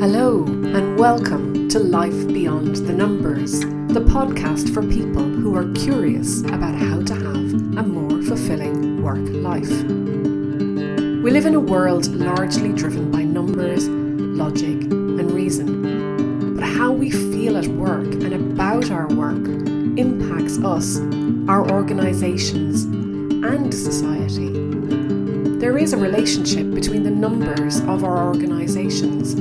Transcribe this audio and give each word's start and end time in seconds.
Hello, 0.00 0.44
and 0.46 0.98
welcome 0.98 1.68
to 1.68 1.78
Life 1.78 2.26
Beyond 2.26 2.76
the 2.76 2.92
Numbers, 2.94 3.60
the 3.60 4.00
podcast 4.00 4.72
for 4.72 4.80
people 4.82 5.22
who 5.22 5.54
are 5.54 5.70
curious 5.74 6.40
about 6.40 6.74
how 6.74 7.02
to 7.02 7.14
have 7.14 7.52
a 7.76 7.82
more 7.82 8.22
fulfilling 8.22 9.02
work 9.02 9.18
life. 9.18 9.68
We 11.22 11.30
live 11.30 11.44
in 11.44 11.54
a 11.54 11.60
world 11.60 12.06
largely 12.14 12.72
driven 12.72 13.10
by 13.10 13.24
numbers, 13.24 13.90
logic, 13.90 14.84
and 14.90 15.30
reason. 15.32 16.54
But 16.56 16.64
how 16.64 16.92
we 16.92 17.10
feel 17.10 17.58
at 17.58 17.66
work 17.66 18.06
and 18.06 18.32
about 18.32 18.90
our 18.90 19.06
work 19.08 19.46
impacts 19.98 20.56
us, 20.64 20.98
our 21.46 21.70
organisations, 21.70 22.84
and 22.84 23.70
society. 23.74 24.48
There 25.58 25.76
is 25.76 25.92
a 25.92 25.98
relationship 25.98 26.70
between 26.70 27.02
the 27.02 27.10
numbers 27.10 27.80
of 27.80 28.02
our 28.02 28.26
organisations 28.26 29.34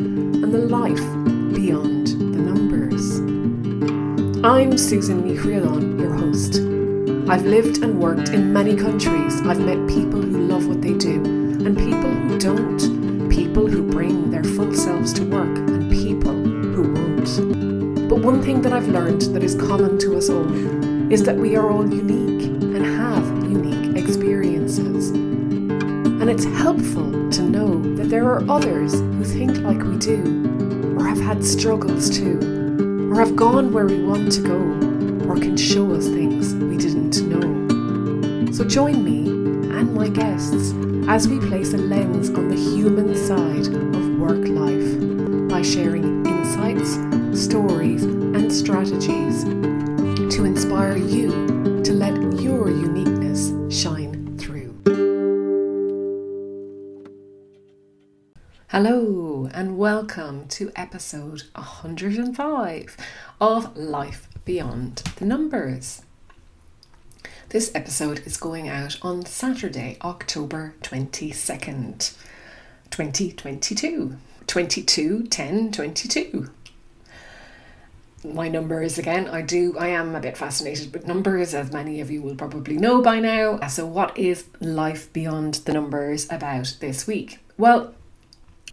and 0.49 0.63
the 0.63 0.75
life 0.75 1.53
beyond 1.53 2.07
the 2.07 2.41
numbers. 2.41 3.19
I'm 4.43 4.79
Susan 4.79 5.21
Mihriadon, 5.21 5.99
your 5.99 6.13
host. 6.13 6.55
I've 7.29 7.45
lived 7.45 7.83
and 7.83 7.99
worked 7.99 8.29
in 8.29 8.51
many 8.51 8.75
countries. 8.75 9.41
I've 9.41 9.59
met 9.59 9.77
people 9.87 10.19
who 10.19 10.39
love 10.47 10.65
what 10.65 10.81
they 10.81 10.93
do 10.93 11.23
and 11.23 11.77
people 11.77 12.09
who 12.09 12.39
don't, 12.39 13.29
people 13.29 13.67
who 13.67 13.83
bring 13.91 14.31
their 14.31 14.43
full 14.43 14.73
selves 14.73 15.13
to 15.13 15.23
work 15.23 15.55
and 15.55 15.91
people 15.91 16.33
who 16.33 16.93
won't. 16.93 18.09
But 18.09 18.19
one 18.23 18.41
thing 18.41 18.63
that 18.63 18.73
I've 18.73 18.87
learned 18.87 19.21
that 19.33 19.43
is 19.43 19.53
common 19.53 19.99
to 19.99 20.17
us 20.17 20.31
all 20.31 20.51
is 21.13 21.23
that 21.25 21.35
we 21.35 21.57
are 21.57 21.69
all 21.69 21.87
unique 21.87 22.45
and 22.47 22.83
have 22.83 23.23
unique 23.43 24.03
experiences. 24.03 25.09
And 25.09 26.27
it's 26.27 26.45
helpful 26.45 27.29
to 27.31 27.41
know 27.43 27.79
that 27.95 28.09
there 28.09 28.25
are 28.25 28.43
others 28.49 28.93
who 28.93 29.23
think 29.23 29.57
like 29.59 29.81
we 29.83 29.97
do, 29.97 30.38
had 31.29 31.45
struggles 31.45 32.09
too, 32.09 32.39
or 33.11 33.19
have 33.19 33.35
gone 33.35 33.71
where 33.71 33.85
we 33.85 34.01
want 34.01 34.31
to 34.31 34.41
go, 34.41 34.57
or 35.29 35.35
can 35.35 35.55
show 35.55 35.93
us 35.93 36.07
things 36.07 36.55
we 36.55 36.75
didn't 36.75 37.21
know. 37.21 38.51
So 38.51 38.63
join 38.63 39.03
me 39.03 39.29
and 39.77 39.93
my 39.93 40.09
guests 40.09 40.73
as 41.07 41.27
we 41.27 41.37
place 41.39 41.73
a 41.73 41.77
lens 41.77 42.31
on 42.31 42.47
the 42.49 42.55
human 42.55 43.15
side 43.15 43.67
of 43.67 44.09
work 44.17 44.47
life 44.47 45.49
by 45.51 45.61
sharing 45.61 46.25
insights, 46.25 46.93
stories, 47.39 48.05
and 48.05 48.51
strategies 48.51 49.43
to 50.33 50.45
inspire 50.45 50.97
you 50.97 51.29
to 51.83 51.93
let 51.93 52.15
your 52.41 52.71
uniqueness 52.71 53.53
shine 53.69 54.35
through. 54.39 54.73
Hello, 58.69 59.28
and 59.53 59.77
welcome 59.77 60.47
to 60.47 60.71
episode 60.75 61.43
105 61.55 62.97
of 63.39 63.77
Life 63.77 64.27
Beyond 64.45 64.97
the 65.15 65.25
Numbers. 65.25 66.03
This 67.49 67.71
episode 67.73 68.25
is 68.25 68.37
going 68.37 68.67
out 68.67 68.97
on 69.01 69.25
Saturday, 69.25 69.97
October 70.01 70.75
22nd, 70.81 72.15
2022. 72.89 74.17
22 74.47 75.23
10 75.27 75.71
22 75.71 76.49
my 78.23 78.49
numbers 78.49 78.97
again. 78.97 79.27
I 79.29 79.41
do, 79.41 79.77
I 79.77 79.87
am 79.89 80.15
a 80.15 80.19
bit 80.19 80.37
fascinated 80.37 80.91
with 80.93 81.07
numbers, 81.07 81.53
as 81.53 81.71
many 81.71 82.01
of 82.01 82.11
you 82.11 82.21
will 82.21 82.35
probably 82.35 82.77
know 82.77 83.01
by 83.01 83.19
now. 83.19 83.65
So, 83.67 83.85
what 83.85 84.17
is 84.17 84.45
life 84.59 85.11
beyond 85.13 85.55
the 85.55 85.73
numbers 85.73 86.25
about 86.29 86.75
this 86.81 87.07
week? 87.07 87.39
Well, 87.57 87.93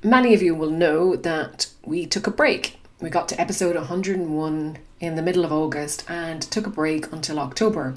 many 0.06 0.32
of 0.34 0.40
you 0.40 0.54
will 0.54 0.70
know 0.70 1.16
that 1.16 1.66
we 1.84 2.06
took 2.06 2.28
a 2.28 2.30
break. 2.30 2.78
We 3.00 3.10
got 3.10 3.28
to 3.28 3.40
episode 3.40 3.74
101 3.74 4.78
in 5.00 5.16
the 5.16 5.22
middle 5.22 5.44
of 5.44 5.52
August 5.52 6.08
and 6.08 6.40
took 6.40 6.64
a 6.64 6.70
break 6.70 7.12
until 7.12 7.40
October. 7.40 7.96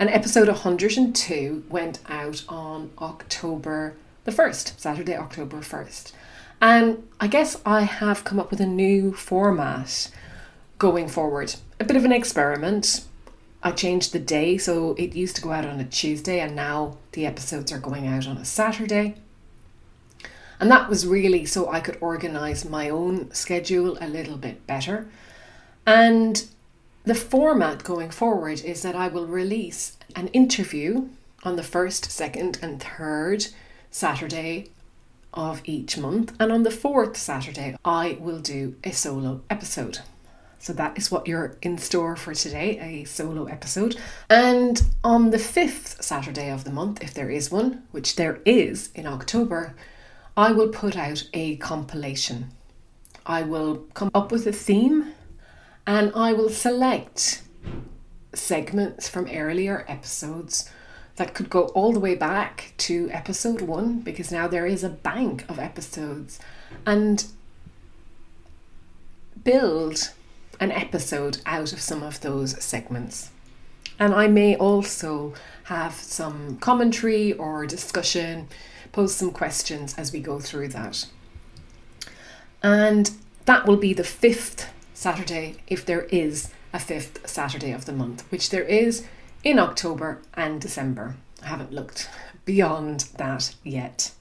And 0.00 0.10
episode 0.10 0.48
102 0.48 1.64
went 1.70 2.00
out 2.08 2.44
on 2.48 2.90
October 2.98 3.94
the 4.24 4.32
1st, 4.32 4.80
Saturday, 4.80 5.16
October 5.16 5.58
1st. 5.58 6.12
And 6.60 7.06
I 7.20 7.28
guess 7.28 7.62
I 7.64 7.82
have 7.82 8.24
come 8.24 8.40
up 8.40 8.50
with 8.50 8.60
a 8.60 8.66
new 8.66 9.12
format 9.12 10.10
going 10.78 11.06
forward. 11.06 11.54
A 11.78 11.84
bit 11.84 11.96
of 11.96 12.04
an 12.04 12.12
experiment. 12.12 13.04
I 13.62 13.70
changed 13.70 14.12
the 14.12 14.18
day, 14.18 14.58
so 14.58 14.94
it 14.98 15.14
used 15.14 15.36
to 15.36 15.42
go 15.42 15.52
out 15.52 15.64
on 15.64 15.78
a 15.78 15.84
Tuesday, 15.84 16.40
and 16.40 16.56
now 16.56 16.98
the 17.12 17.26
episodes 17.26 17.70
are 17.70 17.78
going 17.78 18.08
out 18.08 18.26
on 18.26 18.38
a 18.38 18.44
Saturday. 18.44 19.14
And 20.60 20.70
that 20.70 20.88
was 20.88 21.06
really 21.06 21.44
so 21.44 21.70
I 21.70 21.80
could 21.80 21.98
organize 22.00 22.64
my 22.64 22.88
own 22.88 23.32
schedule 23.32 23.98
a 24.00 24.08
little 24.08 24.36
bit 24.36 24.66
better. 24.66 25.08
And 25.86 26.44
the 27.04 27.14
format 27.14 27.84
going 27.84 28.10
forward 28.10 28.62
is 28.62 28.82
that 28.82 28.96
I 28.96 29.08
will 29.08 29.26
release 29.26 29.96
an 30.16 30.28
interview 30.28 31.08
on 31.42 31.56
the 31.56 31.62
first, 31.62 32.10
second, 32.10 32.58
and 32.62 32.82
third 32.82 33.46
Saturday 33.90 34.70
of 35.34 35.60
each 35.64 35.98
month. 35.98 36.34
And 36.40 36.50
on 36.50 36.62
the 36.62 36.70
fourth 36.70 37.16
Saturday, 37.16 37.76
I 37.84 38.16
will 38.20 38.38
do 38.38 38.76
a 38.84 38.92
solo 38.92 39.42
episode. 39.50 39.98
So 40.58 40.72
that 40.72 40.96
is 40.96 41.10
what 41.10 41.28
you're 41.28 41.58
in 41.60 41.76
store 41.76 42.16
for 42.16 42.32
today 42.32 42.78
a 42.80 43.04
solo 43.04 43.44
episode. 43.44 43.96
And 44.30 44.82
on 45.02 45.28
the 45.28 45.38
fifth 45.38 46.02
Saturday 46.02 46.50
of 46.50 46.64
the 46.64 46.70
month, 46.70 47.02
if 47.02 47.12
there 47.12 47.28
is 47.28 47.50
one, 47.50 47.82
which 47.90 48.16
there 48.16 48.40
is 48.46 48.88
in 48.94 49.06
October, 49.06 49.74
I 50.36 50.52
will 50.52 50.68
put 50.68 50.96
out 50.96 51.28
a 51.32 51.56
compilation. 51.56 52.50
I 53.24 53.42
will 53.42 53.86
come 53.94 54.10
up 54.14 54.32
with 54.32 54.46
a 54.46 54.52
theme 54.52 55.12
and 55.86 56.12
I 56.14 56.32
will 56.32 56.48
select 56.48 57.42
segments 58.32 59.08
from 59.08 59.28
earlier 59.30 59.84
episodes 59.86 60.70
that 61.16 61.34
could 61.34 61.48
go 61.48 61.66
all 61.68 61.92
the 61.92 62.00
way 62.00 62.16
back 62.16 62.72
to 62.76 63.08
episode 63.12 63.60
one 63.60 64.00
because 64.00 64.32
now 64.32 64.48
there 64.48 64.66
is 64.66 64.82
a 64.82 64.88
bank 64.88 65.48
of 65.48 65.60
episodes 65.60 66.40
and 66.84 67.26
build 69.44 70.12
an 70.58 70.72
episode 70.72 71.38
out 71.46 71.72
of 71.72 71.80
some 71.80 72.02
of 72.02 72.20
those 72.20 72.62
segments. 72.62 73.30
And 73.98 74.12
I 74.12 74.26
may 74.26 74.56
also 74.56 75.34
have 75.64 75.94
some 75.94 76.56
commentary 76.58 77.32
or 77.34 77.66
discussion, 77.66 78.48
pose 78.94 79.12
some 79.12 79.32
questions 79.32 79.92
as 79.98 80.12
we 80.12 80.20
go 80.20 80.38
through 80.38 80.68
that. 80.68 81.06
And 82.62 83.10
that 83.44 83.66
will 83.66 83.76
be 83.76 83.92
the 83.92 84.04
fifth 84.04 84.72
Saturday 84.94 85.56
if 85.66 85.84
there 85.84 86.02
is 86.04 86.52
a 86.72 86.78
fifth 86.78 87.28
Saturday 87.28 87.72
of 87.72 87.86
the 87.86 87.92
month, 87.92 88.22
which 88.30 88.50
there 88.50 88.62
is 88.62 89.04
in 89.42 89.58
October 89.58 90.22
and 90.34 90.60
December. 90.60 91.16
I 91.42 91.48
haven't 91.48 91.72
looked 91.72 92.08
beyond 92.44 93.08
that 93.16 93.56
yet. 93.64 94.12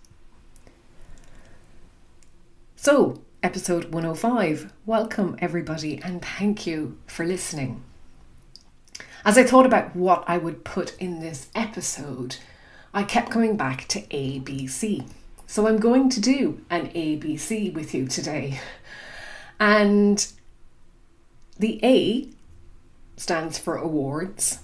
So, 2.75 3.21
episode 3.43 3.93
105. 3.93 4.73
Welcome, 4.87 5.37
everybody, 5.37 6.01
and 6.03 6.25
thank 6.25 6.65
you 6.65 6.97
for 7.05 7.27
listening. 7.27 7.83
As 9.23 9.37
I 9.37 9.43
thought 9.43 9.67
about 9.67 9.95
what 9.95 10.23
I 10.25 10.39
would 10.39 10.65
put 10.65 10.97
in 10.97 11.19
this 11.19 11.49
episode, 11.53 12.37
I 12.93 13.03
kept 13.03 13.31
coming 13.31 13.57
back 13.57 13.87
to 13.89 14.01
ABC. 14.01 15.07
So 15.47 15.67
I'm 15.67 15.77
going 15.77 16.09
to 16.09 16.21
do 16.21 16.61
an 16.69 16.89
ABC 16.89 17.73
with 17.73 17.93
you 17.93 18.07
today. 18.07 18.59
And 19.59 20.25
the 21.57 21.79
A 21.83 22.29
stands 23.17 23.57
for 23.57 23.77
awards. 23.77 24.59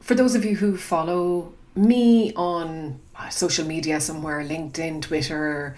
For 0.00 0.14
those 0.14 0.34
of 0.34 0.44
you 0.44 0.56
who 0.56 0.76
follow 0.76 1.52
me 1.74 2.32
on 2.34 3.00
uh, 3.16 3.28
social 3.28 3.66
media 3.66 4.00
somewhere, 4.00 4.42
LinkedIn, 4.42 5.02
Twitter, 5.02 5.76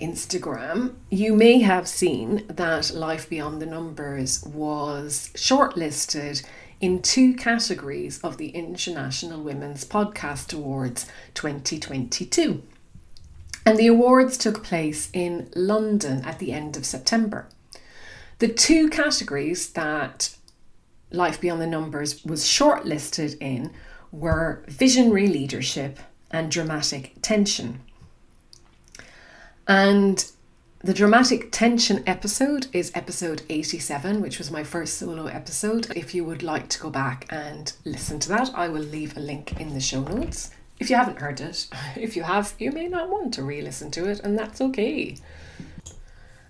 Instagram, 0.00 0.94
you 1.10 1.34
may 1.34 1.60
have 1.60 1.88
seen 1.88 2.44
that 2.48 2.92
Life 2.94 3.28
Beyond 3.28 3.62
the 3.62 3.66
Numbers 3.66 4.44
was 4.44 5.30
shortlisted 5.34 6.44
in 6.80 7.00
two 7.00 7.34
categories 7.34 8.20
of 8.20 8.36
the 8.36 8.48
International 8.48 9.40
Women's 9.40 9.84
Podcast 9.84 10.52
Awards 10.52 11.06
2022. 11.34 12.62
And 13.64 13.78
the 13.78 13.86
awards 13.86 14.38
took 14.38 14.62
place 14.62 15.10
in 15.12 15.50
London 15.54 16.24
at 16.24 16.38
the 16.38 16.52
end 16.52 16.76
of 16.76 16.86
September. 16.86 17.48
The 18.38 18.48
two 18.48 18.88
categories 18.88 19.70
that 19.70 20.36
Life 21.10 21.40
Beyond 21.40 21.60
the 21.62 21.66
Numbers 21.66 22.24
was 22.24 22.44
shortlisted 22.44 23.36
in 23.40 23.72
were 24.12 24.62
visionary 24.68 25.26
leadership 25.26 25.98
and 26.30 26.50
dramatic 26.50 27.14
tension. 27.22 27.80
And 29.66 30.24
the 30.86 30.94
dramatic 30.94 31.50
tension 31.50 32.00
episode 32.06 32.68
is 32.72 32.92
episode 32.94 33.42
87, 33.48 34.22
which 34.22 34.38
was 34.38 34.52
my 34.52 34.62
first 34.62 34.98
solo 34.98 35.26
episode. 35.26 35.90
If 35.96 36.14
you 36.14 36.24
would 36.24 36.44
like 36.44 36.68
to 36.68 36.78
go 36.78 36.90
back 36.90 37.26
and 37.28 37.72
listen 37.84 38.20
to 38.20 38.28
that, 38.28 38.52
I 38.54 38.68
will 38.68 38.82
leave 38.82 39.16
a 39.16 39.20
link 39.20 39.60
in 39.60 39.74
the 39.74 39.80
show 39.80 40.02
notes. 40.02 40.52
If 40.78 40.88
you 40.88 40.94
haven't 40.94 41.18
heard 41.18 41.40
it, 41.40 41.66
if 41.96 42.14
you 42.14 42.22
have, 42.22 42.54
you 42.60 42.70
may 42.70 42.86
not 42.86 43.10
want 43.10 43.34
to 43.34 43.42
re 43.42 43.60
listen 43.62 43.90
to 43.90 44.08
it, 44.08 44.20
and 44.20 44.38
that's 44.38 44.60
okay. 44.60 45.16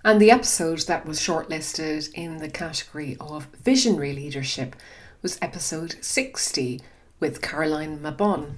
And 0.05 0.21
the 0.21 0.29
episode 0.29 0.81
that 0.81 1.07
was 1.07 1.19
shortlisted 1.19 2.13
in 2.13 2.37
the 2.37 2.47
category 2.47 3.17
of 3.19 3.47
visionary 3.63 4.13
leadership 4.13 4.75
was 5.23 5.39
episode 5.41 5.95
60 6.01 6.79
with 7.19 7.41
Caroline 7.41 7.97
Mabon, 8.01 8.57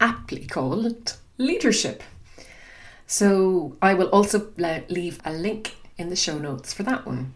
aptly 0.00 0.46
called 0.46 1.16
Leadership. 1.38 2.02
So 3.12 3.76
I 3.82 3.92
will 3.92 4.08
also 4.08 4.48
leave 4.56 5.20
a 5.22 5.34
link 5.34 5.76
in 5.98 6.08
the 6.08 6.16
show 6.16 6.38
notes 6.38 6.72
for 6.72 6.82
that 6.84 7.04
one. 7.04 7.34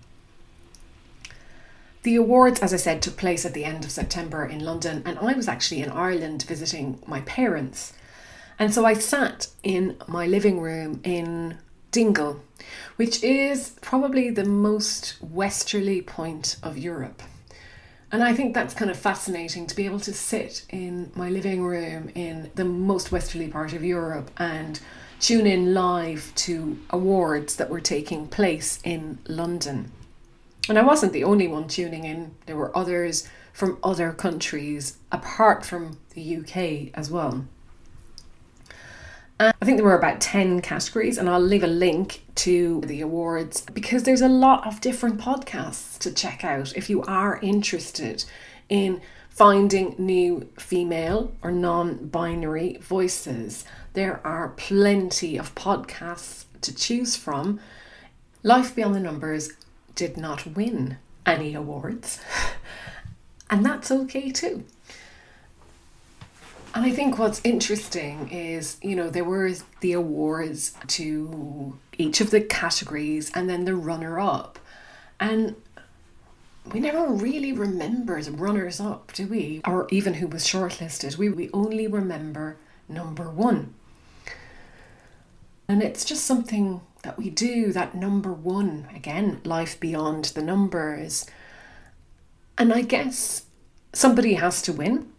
The 2.02 2.16
awards, 2.16 2.60
as 2.60 2.72
I 2.72 2.78
said, 2.78 3.02
took 3.02 3.18
place 3.18 3.44
at 3.44 3.52
the 3.52 3.66
end 3.66 3.84
of 3.84 3.90
September 3.90 4.46
in 4.46 4.64
London, 4.64 5.02
and 5.04 5.18
I 5.18 5.34
was 5.34 5.48
actually 5.48 5.82
in 5.82 5.90
Ireland 5.90 6.44
visiting 6.44 6.98
my 7.06 7.20
parents. 7.20 7.92
And 8.58 8.72
so 8.72 8.86
I 8.86 8.94
sat 8.94 9.48
in 9.62 9.98
my 10.08 10.26
living 10.26 10.60
room 10.60 11.02
in 11.04 11.58
Dingle, 11.90 12.40
which 12.96 13.22
is 13.22 13.76
probably 13.82 14.30
the 14.30 14.46
most 14.46 15.16
westerly 15.20 16.00
point 16.00 16.56
of 16.62 16.78
Europe. 16.78 17.22
And 18.10 18.24
I 18.24 18.32
think 18.32 18.54
that's 18.54 18.72
kind 18.72 18.90
of 18.90 18.96
fascinating 18.96 19.66
to 19.66 19.76
be 19.76 19.84
able 19.84 20.00
to 20.00 20.14
sit 20.14 20.64
in 20.70 21.12
my 21.14 21.28
living 21.28 21.62
room 21.62 22.10
in 22.14 22.50
the 22.54 22.64
most 22.64 23.12
westerly 23.12 23.48
part 23.48 23.74
of 23.74 23.84
Europe 23.84 24.30
and 24.38 24.80
tune 25.20 25.46
in 25.46 25.74
live 25.74 26.32
to 26.36 26.78
awards 26.90 27.56
that 27.56 27.70
were 27.70 27.80
taking 27.80 28.28
place 28.28 28.78
in 28.84 29.18
London. 29.26 29.90
And 30.68 30.78
I 30.78 30.82
wasn't 30.82 31.12
the 31.12 31.24
only 31.24 31.46
one 31.48 31.68
tuning 31.68 32.04
in, 32.04 32.34
there 32.46 32.56
were 32.56 32.76
others 32.76 33.28
from 33.52 33.78
other 33.82 34.12
countries 34.12 34.98
apart 35.10 35.64
from 35.64 35.98
the 36.14 36.36
UK 36.36 36.90
as 36.94 37.10
well. 37.10 37.46
And 39.38 39.54
I 39.60 39.64
think 39.64 39.76
there 39.76 39.84
were 39.84 39.98
about 39.98 40.20
10 40.20 40.62
categories, 40.62 41.18
and 41.18 41.28
I'll 41.28 41.40
leave 41.40 41.62
a 41.62 41.68
link 41.68 42.24
to 42.36 42.80
the 42.82 43.02
awards 43.02 43.60
because 43.60 44.02
there's 44.02 44.22
a 44.22 44.28
lot 44.28 44.66
of 44.66 44.80
different 44.80 45.20
podcasts 45.20 45.98
to 46.00 46.12
check 46.12 46.42
out 46.42 46.74
if 46.74 46.88
you 46.88 47.02
are 47.02 47.38
interested 47.42 48.24
in 48.68 49.00
finding 49.28 49.94
new 49.98 50.48
female 50.58 51.34
or 51.42 51.52
non 51.52 52.06
binary 52.08 52.78
voices. 52.80 53.66
There 53.96 54.20
are 54.26 54.50
plenty 54.50 55.38
of 55.38 55.54
podcasts 55.54 56.44
to 56.60 56.74
choose 56.74 57.16
from. 57.16 57.60
Life 58.42 58.76
Beyond 58.76 58.94
the 58.94 59.00
Numbers 59.00 59.54
did 59.94 60.18
not 60.18 60.46
win 60.54 60.98
any 61.24 61.54
awards, 61.54 62.20
and 63.50 63.64
that's 63.64 63.90
okay 63.90 64.30
too. 64.30 64.64
And 66.74 66.84
I 66.84 66.90
think 66.90 67.18
what's 67.18 67.40
interesting 67.42 68.28
is, 68.30 68.76
you 68.82 68.94
know, 68.94 69.08
there 69.08 69.24
were 69.24 69.50
the 69.80 69.94
awards 69.94 70.74
to 70.88 71.78
each 71.96 72.20
of 72.20 72.28
the 72.28 72.42
categories 72.42 73.30
and 73.34 73.48
then 73.48 73.64
the 73.64 73.74
runner 73.74 74.20
up. 74.20 74.58
And 75.18 75.56
we 76.70 76.80
never 76.80 77.06
really 77.06 77.54
remember 77.54 78.20
the 78.20 78.32
runners 78.32 78.78
up, 78.78 79.14
do 79.14 79.26
we? 79.26 79.62
Or 79.66 79.88
even 79.90 80.12
who 80.12 80.26
was 80.26 80.44
shortlisted. 80.44 81.16
We, 81.16 81.30
we 81.30 81.48
only 81.54 81.86
remember 81.86 82.58
number 82.90 83.30
one. 83.30 83.72
And 85.68 85.82
it's 85.82 86.04
just 86.04 86.24
something 86.24 86.80
that 87.02 87.18
we 87.18 87.30
do, 87.30 87.72
that 87.72 87.94
number 87.94 88.32
one, 88.32 88.88
again, 88.94 89.40
life 89.44 89.78
beyond 89.78 90.26
the 90.26 90.42
numbers. 90.42 91.26
And 92.58 92.72
I 92.72 92.82
guess 92.82 93.46
somebody 93.92 94.34
has 94.34 94.62
to 94.62 94.72
win. 94.72 95.10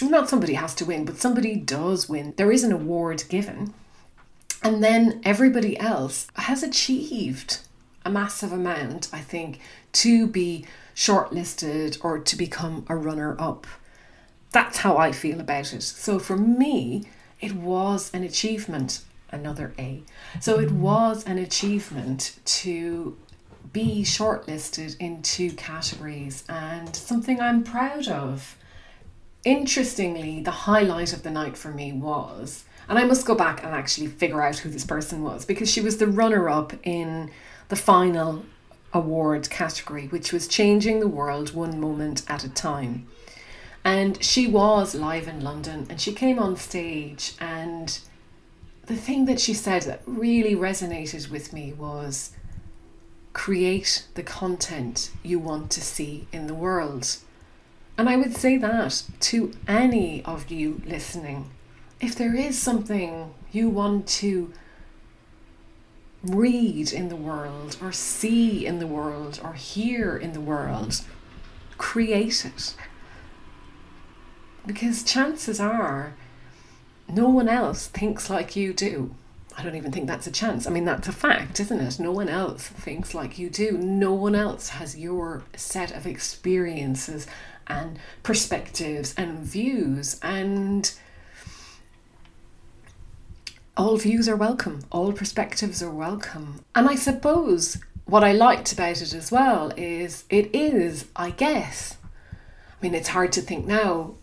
Not 0.00 0.28
somebody 0.28 0.54
has 0.54 0.74
to 0.76 0.84
win, 0.84 1.04
but 1.04 1.18
somebody 1.18 1.56
does 1.56 2.08
win. 2.08 2.34
There 2.36 2.52
is 2.52 2.62
an 2.62 2.72
award 2.72 3.24
given. 3.28 3.74
And 4.62 4.82
then 4.82 5.20
everybody 5.24 5.78
else 5.78 6.28
has 6.34 6.62
achieved 6.62 7.60
a 8.04 8.10
massive 8.10 8.52
amount, 8.52 9.08
I 9.12 9.20
think, 9.20 9.60
to 9.92 10.26
be 10.26 10.66
shortlisted 10.94 11.98
or 12.04 12.18
to 12.18 12.36
become 12.36 12.84
a 12.88 12.96
runner 12.96 13.36
up. 13.38 13.66
That's 14.50 14.78
how 14.78 14.96
I 14.96 15.12
feel 15.12 15.40
about 15.40 15.72
it. 15.72 15.82
So 15.82 16.18
for 16.18 16.36
me, 16.36 17.04
it 17.40 17.54
was 17.54 18.10
an 18.14 18.24
achievement 18.24 19.02
another 19.30 19.74
A. 19.78 20.02
So 20.40 20.58
it 20.58 20.70
mm. 20.70 20.78
was 20.78 21.24
an 21.24 21.38
achievement 21.38 22.38
to 22.44 23.16
be 23.72 24.02
shortlisted 24.02 24.96
in 24.98 25.22
two 25.22 25.52
categories 25.52 26.44
and 26.48 26.94
something 26.94 27.40
I'm 27.40 27.62
proud 27.62 28.08
of. 28.08 28.56
Interestingly, 29.44 30.42
the 30.42 30.50
highlight 30.50 31.12
of 31.12 31.22
the 31.22 31.30
night 31.30 31.56
for 31.56 31.70
me 31.70 31.92
was, 31.92 32.64
and 32.88 32.98
I 32.98 33.04
must 33.04 33.26
go 33.26 33.34
back 33.34 33.62
and 33.62 33.74
actually 33.74 34.06
figure 34.06 34.42
out 34.42 34.58
who 34.58 34.70
this 34.70 34.84
person 34.84 35.22
was 35.22 35.44
because 35.44 35.70
she 35.70 35.80
was 35.80 35.98
the 35.98 36.06
runner 36.06 36.48
up 36.48 36.72
in 36.82 37.30
the 37.68 37.76
final 37.76 38.44
award 38.92 39.50
category, 39.50 40.06
which 40.08 40.32
was 40.32 40.48
Changing 40.48 41.00
the 41.00 41.08
World 41.08 41.54
One 41.54 41.78
Moment 41.78 42.22
at 42.28 42.44
a 42.44 42.48
Time. 42.48 43.06
And 43.84 44.22
she 44.22 44.46
was 44.46 44.94
live 44.94 45.28
in 45.28 45.40
London 45.40 45.86
and 45.88 46.00
she 46.00 46.12
came 46.12 46.38
on 46.38 46.56
stage 46.56 47.34
and 47.38 47.98
the 48.88 48.96
thing 48.96 49.26
that 49.26 49.38
she 49.38 49.52
said 49.52 49.82
that 49.82 50.00
really 50.06 50.56
resonated 50.56 51.30
with 51.30 51.52
me 51.52 51.74
was 51.74 52.32
create 53.34 54.06
the 54.14 54.22
content 54.22 55.10
you 55.22 55.38
want 55.38 55.70
to 55.70 55.80
see 55.82 56.26
in 56.32 56.46
the 56.46 56.54
world. 56.54 57.18
And 57.98 58.08
I 58.08 58.16
would 58.16 58.34
say 58.34 58.56
that 58.56 59.04
to 59.20 59.52
any 59.68 60.24
of 60.24 60.50
you 60.50 60.80
listening. 60.86 61.50
If 62.00 62.14
there 62.14 62.34
is 62.34 62.58
something 62.58 63.34
you 63.52 63.68
want 63.68 64.06
to 64.22 64.52
read 66.22 66.92
in 66.92 67.08
the 67.10 67.16
world, 67.16 67.76
or 67.82 67.92
see 67.92 68.64
in 68.64 68.78
the 68.78 68.86
world, 68.86 69.38
or 69.42 69.52
hear 69.52 70.16
in 70.16 70.32
the 70.32 70.40
world, 70.40 71.02
create 71.76 72.44
it. 72.44 72.74
Because 74.66 75.02
chances 75.02 75.60
are 75.60 76.14
no 77.08 77.28
one 77.28 77.48
else 77.48 77.86
thinks 77.86 78.28
like 78.28 78.56
you 78.56 78.72
do. 78.72 79.14
I 79.56 79.62
don't 79.62 79.74
even 79.74 79.90
think 79.90 80.06
that's 80.06 80.26
a 80.26 80.30
chance. 80.30 80.66
I 80.66 80.70
mean, 80.70 80.84
that's 80.84 81.08
a 81.08 81.12
fact, 81.12 81.58
isn't 81.58 81.80
it? 81.80 81.98
No 81.98 82.12
one 82.12 82.28
else 82.28 82.68
thinks 82.68 83.12
like 83.12 83.38
you 83.38 83.50
do. 83.50 83.72
No 83.72 84.12
one 84.12 84.36
else 84.36 84.68
has 84.68 84.96
your 84.96 85.42
set 85.56 85.90
of 85.90 86.06
experiences 86.06 87.26
and 87.66 87.98
perspectives 88.22 89.14
and 89.16 89.40
views. 89.40 90.20
And 90.22 90.92
all 93.76 93.96
views 93.96 94.28
are 94.28 94.36
welcome, 94.36 94.80
all 94.90 95.12
perspectives 95.12 95.82
are 95.82 95.90
welcome. 95.90 96.64
And 96.74 96.88
I 96.88 96.94
suppose 96.94 97.78
what 98.06 98.24
I 98.24 98.32
liked 98.32 98.72
about 98.72 99.02
it 99.02 99.12
as 99.12 99.32
well 99.32 99.72
is 99.76 100.24
it 100.30 100.54
is, 100.54 101.06
I 101.16 101.30
guess, 101.30 101.96
I 102.80 102.84
mean, 102.84 102.94
it's 102.94 103.08
hard 103.08 103.32
to 103.32 103.40
think 103.40 103.66
now 103.66 104.14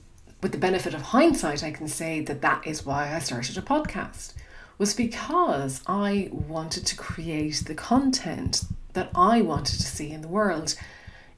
with 0.46 0.52
the 0.52 0.60
benefit 0.60 0.94
of 0.94 1.02
hindsight, 1.02 1.64
I 1.64 1.72
can 1.72 1.88
say 1.88 2.22
that 2.22 2.44
that 2.44 2.68
is 2.68 2.86
why 2.86 3.16
I 3.16 3.18
started 3.18 3.58
a 3.58 3.64
podcast, 3.64 4.36
was 4.78 4.94
because 4.94 5.82
I 5.88 6.30
wanted 6.32 6.86
to 6.86 6.96
create 6.96 7.64
the 7.66 7.74
content 7.74 8.64
that 8.94 9.10
I 9.16 9.42
wanted 9.42 9.80
to 9.80 9.88
see 9.88 10.12
in 10.12 10.22
the 10.22 10.28
world, 10.28 10.76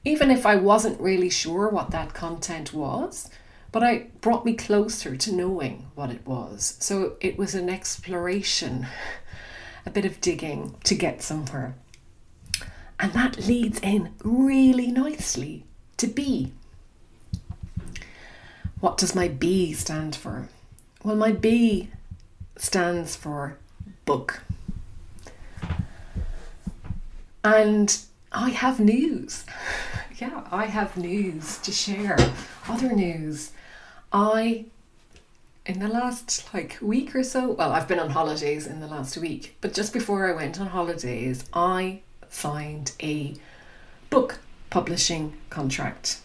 even 0.03 0.29
if 0.29 0.45
I 0.45 0.57
wasn't 0.57 0.99
really 0.99 1.29
sure 1.29 1.69
what 1.69 1.91
that 1.91 2.13
content 2.13 2.73
was. 2.73 3.29
But 3.71 3.83
it 3.83 4.19
brought 4.19 4.43
me 4.43 4.55
closer 4.55 5.15
to 5.15 5.33
knowing 5.33 5.87
what 5.95 6.11
it 6.11 6.27
was. 6.27 6.75
So 6.81 7.15
it 7.21 7.37
was 7.37 7.55
an 7.55 7.69
exploration, 7.69 8.87
a 9.85 9.89
bit 9.89 10.03
of 10.03 10.19
digging 10.19 10.75
to 10.83 10.95
get 10.95 11.21
somewhere. 11.21 11.75
And 12.99 13.13
that 13.13 13.47
leads 13.47 13.79
in 13.79 14.15
really 14.21 14.91
nicely 14.91 15.63
to 15.95 16.07
be 16.07 16.51
what 18.79 18.97
does 18.97 19.15
my 19.15 19.27
B 19.27 19.73
stand 19.73 20.15
for? 20.15 20.49
Well, 21.03 21.15
my 21.15 21.31
B 21.31 21.89
stands 22.57 23.15
for 23.15 23.57
book. 24.05 24.41
And 27.43 27.97
I 28.31 28.49
have 28.49 28.79
news. 28.79 29.45
yeah, 30.17 30.43
I 30.51 30.65
have 30.65 30.97
news 30.97 31.57
to 31.59 31.71
share. 31.71 32.17
Other 32.67 32.93
news. 32.93 33.51
I, 34.11 34.65
in 35.65 35.79
the 35.79 35.87
last 35.87 36.53
like 36.53 36.77
week 36.81 37.15
or 37.15 37.23
so, 37.23 37.51
well, 37.51 37.71
I've 37.71 37.87
been 37.87 37.99
on 37.99 38.09
holidays 38.09 38.67
in 38.67 38.79
the 38.79 38.87
last 38.87 39.17
week, 39.17 39.55
but 39.61 39.73
just 39.73 39.93
before 39.93 40.27
I 40.27 40.35
went 40.35 40.59
on 40.59 40.67
holidays, 40.67 41.45
I 41.53 42.01
signed 42.29 42.91
a 43.01 43.35
book 44.09 44.39
publishing 44.69 45.33
contract. 45.49 46.19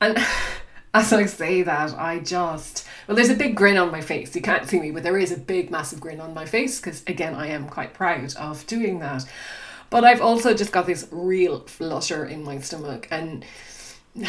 And 0.00 0.18
as 0.94 1.12
I 1.12 1.26
say 1.26 1.62
that, 1.62 1.94
I 1.98 2.18
just 2.18 2.86
well, 3.08 3.16
there's 3.16 3.30
a 3.30 3.34
big 3.34 3.56
grin 3.56 3.78
on 3.78 3.90
my 3.90 4.02
face. 4.02 4.36
You 4.36 4.42
can't 4.42 4.68
see 4.68 4.78
me, 4.78 4.90
but 4.90 5.02
there 5.02 5.16
is 5.16 5.32
a 5.32 5.38
big, 5.38 5.70
massive 5.70 5.98
grin 5.98 6.20
on 6.20 6.34
my 6.34 6.44
face 6.44 6.78
because, 6.78 7.02
again, 7.06 7.34
I 7.34 7.46
am 7.46 7.66
quite 7.66 7.94
proud 7.94 8.36
of 8.36 8.66
doing 8.66 8.98
that. 8.98 9.24
But 9.88 10.04
I've 10.04 10.20
also 10.20 10.52
just 10.52 10.72
got 10.72 10.84
this 10.84 11.08
real 11.10 11.60
flutter 11.60 12.26
in 12.26 12.44
my 12.44 12.60
stomach, 12.60 13.08
and 13.10 13.46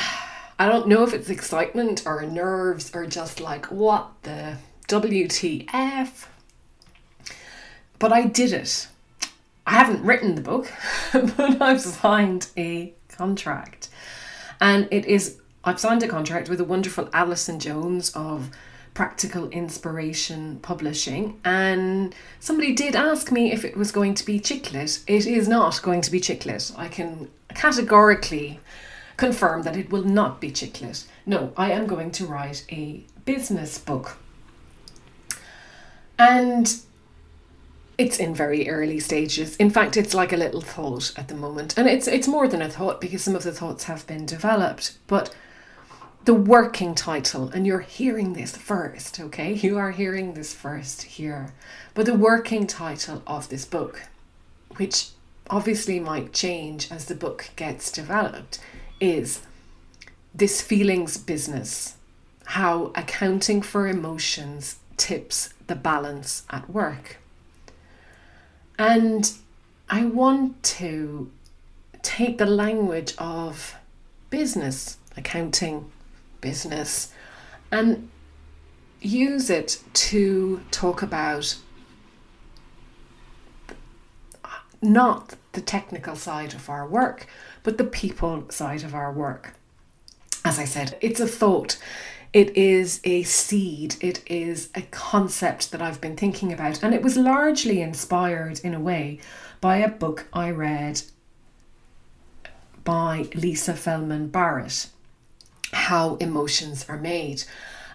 I 0.59 0.67
don't 0.67 0.87
know 0.87 1.03
if 1.03 1.13
it's 1.13 1.29
excitement 1.29 2.03
or 2.05 2.21
nerves 2.21 2.95
or 2.95 3.05
just 3.05 3.41
like 3.41 3.65
what 3.65 4.11
the 4.23 4.55
WTF. 4.87 6.27
But 7.99 8.13
I 8.13 8.27
did 8.27 8.53
it. 8.53 8.87
I 9.67 9.71
haven't 9.71 10.05
written 10.05 10.35
the 10.35 10.41
book, 10.41 10.71
but 11.11 11.61
I've 11.61 11.81
signed 11.81 12.47
a 12.55 12.93
contract. 13.09 13.89
And 14.61 14.87
it 14.89 15.05
is, 15.05 15.38
I've 15.63 15.79
signed 15.79 16.03
a 16.03 16.07
contract 16.07 16.49
with 16.49 16.61
a 16.61 16.65
wonderful 16.65 17.09
Alison 17.11 17.59
Jones 17.59 18.11
of 18.15 18.49
Practical 18.93 19.49
Inspiration 19.49 20.59
Publishing. 20.61 21.39
And 21.43 22.15
somebody 22.39 22.73
did 22.73 22.95
ask 22.95 23.31
me 23.31 23.51
if 23.51 23.65
it 23.65 23.75
was 23.75 23.91
going 23.91 24.13
to 24.15 24.25
be 24.25 24.39
chick 24.39 24.71
lit. 24.71 24.99
It 25.07 25.25
is 25.25 25.47
not 25.47 25.81
going 25.81 26.01
to 26.01 26.11
be 26.11 26.19
chick 26.19 26.45
lit. 26.45 26.71
I 26.77 26.87
can 26.87 27.29
categorically 27.55 28.59
confirm 29.17 29.63
that 29.63 29.75
it 29.75 29.91
will 29.91 30.05
not 30.05 30.39
be 30.39 30.49
chick 30.51 30.81
lit. 30.81 31.05
No, 31.25 31.51
I 31.57 31.71
am 31.71 31.87
going 31.87 32.11
to 32.11 32.25
write 32.25 32.65
a 32.71 33.03
business 33.25 33.77
book. 33.77 34.17
And 36.17 36.73
it's 37.97 38.17
in 38.17 38.33
very 38.33 38.69
early 38.69 38.99
stages. 39.01 39.57
In 39.57 39.69
fact, 39.69 39.97
it's 39.97 40.13
like 40.13 40.31
a 40.31 40.37
little 40.37 40.61
thought 40.61 41.11
at 41.17 41.27
the 41.27 41.35
moment. 41.35 41.77
And 41.77 41.87
it's 41.87 42.07
it's 42.07 42.29
more 42.29 42.47
than 42.47 42.61
a 42.61 42.69
thought 42.69 43.01
because 43.01 43.21
some 43.21 43.35
of 43.35 43.43
the 43.43 43.51
thoughts 43.51 43.83
have 43.85 44.07
been 44.07 44.25
developed, 44.25 44.97
but 45.07 45.35
the 46.29 46.33
working 46.35 46.93
title 46.93 47.49
and 47.49 47.65
you're 47.65 47.79
hearing 47.79 48.33
this 48.33 48.55
first, 48.55 49.19
okay? 49.19 49.51
You 49.51 49.79
are 49.79 49.89
hearing 49.89 50.35
this 50.35 50.53
first 50.53 51.01
here. 51.01 51.55
But 51.95 52.05
the 52.05 52.13
working 52.13 52.67
title 52.67 53.23
of 53.25 53.49
this 53.49 53.65
book, 53.65 54.03
which 54.77 55.07
obviously 55.49 55.99
might 55.99 56.31
change 56.31 56.91
as 56.91 57.05
the 57.05 57.15
book 57.15 57.49
gets 57.55 57.91
developed, 57.91 58.59
is 58.99 59.41
This 60.31 60.61
Feelings 60.61 61.17
Business 61.17 61.95
How 62.45 62.91
Accounting 62.93 63.63
for 63.63 63.87
Emotions 63.87 64.75
Tips 64.97 65.51
the 65.65 65.73
Balance 65.73 66.43
at 66.51 66.69
Work. 66.69 67.17
And 68.77 69.31
I 69.89 70.05
want 70.05 70.61
to 70.77 71.31
take 72.03 72.37
the 72.37 72.45
language 72.45 73.15
of 73.17 73.73
business, 74.29 74.99
accounting, 75.17 75.91
business, 76.41 77.13
and 77.71 78.09
use 79.01 79.49
it 79.49 79.81
to 79.93 80.61
talk 80.71 81.01
about 81.01 81.57
not 84.81 85.35
the 85.51 85.61
technical 85.61 86.15
side 86.15 86.53
of 86.53 86.69
our 86.69 86.87
work, 86.87 87.27
but 87.63 87.77
the 87.77 87.83
people 87.83 88.45
side 88.49 88.83
of 88.83 88.95
our 88.95 89.11
work. 89.11 89.55
As 90.45 90.57
I 90.57 90.65
said, 90.65 90.97
it's 91.01 91.19
a 91.19 91.27
thought. 91.27 91.77
It 92.31 92.55
is 92.55 93.01
a 93.03 93.23
seed. 93.23 93.95
It 93.99 94.23
is 94.27 94.69
a 94.75 94.83
concept 94.83 95.71
that 95.71 95.81
I've 95.81 95.99
been 95.99 96.15
thinking 96.15 96.53
about. 96.53 96.81
And 96.83 96.93
it 96.93 97.01
was 97.01 97.17
largely 97.17 97.81
inspired, 97.81 98.59
in 98.59 98.73
a 98.73 98.79
way, 98.79 99.19
by 99.59 99.77
a 99.77 99.89
book 99.89 100.27
I 100.31 100.51
read 100.51 101.01
by 102.83 103.29
Lisa 103.35 103.73
Feldman 103.73 104.29
Barrett 104.29 104.87
How 105.71 106.15
Emotions 106.15 106.85
Are 106.89 106.97
Made. 106.97 107.43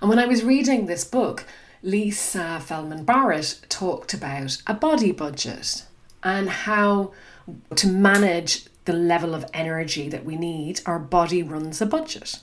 And 0.00 0.08
when 0.08 0.18
I 0.18 0.26
was 0.26 0.44
reading 0.44 0.86
this 0.86 1.04
book, 1.04 1.44
Lisa 1.82 2.60
Feldman 2.60 3.04
Barrett 3.04 3.60
talked 3.68 4.14
about 4.14 4.62
a 4.66 4.74
body 4.74 5.12
budget 5.12 5.84
and 6.22 6.48
how 6.48 7.12
to 7.76 7.86
manage 7.86 8.64
the 8.84 8.92
level 8.92 9.34
of 9.34 9.44
energy 9.52 10.08
that 10.08 10.24
we 10.24 10.36
need, 10.36 10.80
our 10.86 10.98
body 10.98 11.42
runs 11.42 11.80
a 11.80 11.86
budget. 11.86 12.40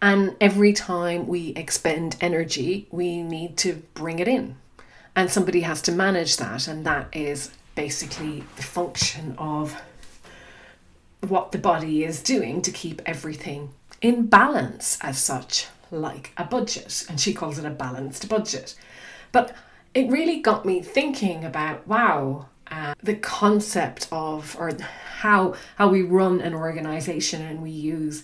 And 0.00 0.36
every 0.40 0.72
time 0.72 1.26
we 1.26 1.48
expend 1.50 2.16
energy, 2.20 2.86
we 2.90 3.22
need 3.22 3.56
to 3.58 3.82
bring 3.94 4.18
it 4.18 4.28
in. 4.28 4.56
And 5.14 5.30
somebody 5.30 5.62
has 5.62 5.80
to 5.82 5.92
manage 5.92 6.36
that. 6.36 6.68
And 6.68 6.84
that 6.84 7.08
is 7.14 7.50
basically 7.74 8.44
the 8.56 8.62
function 8.62 9.34
of 9.38 9.80
what 11.26 11.52
the 11.52 11.58
body 11.58 12.04
is 12.04 12.22
doing 12.22 12.60
to 12.62 12.70
keep 12.70 13.00
everything 13.06 13.70
in 14.00 14.26
balance, 14.26 14.98
as 15.02 15.18
such, 15.18 15.66
like 15.90 16.32
a 16.36 16.44
budget. 16.44 17.06
And 17.08 17.20
she 17.20 17.32
calls 17.32 17.58
it 17.58 17.64
a 17.64 17.70
balanced 17.70 18.28
budget. 18.28 18.74
But 19.32 19.54
it 19.94 20.10
really 20.10 20.40
got 20.40 20.64
me 20.64 20.82
thinking 20.82 21.44
about 21.44 21.86
wow, 21.86 22.46
uh, 22.70 22.94
the 23.02 23.14
concept 23.14 24.08
of 24.12 24.56
or 24.58 24.72
how 25.20 25.54
how 25.76 25.88
we 25.88 26.02
run 26.02 26.40
an 26.40 26.54
organization 26.54 27.42
and 27.42 27.62
we 27.62 27.70
use 27.70 28.22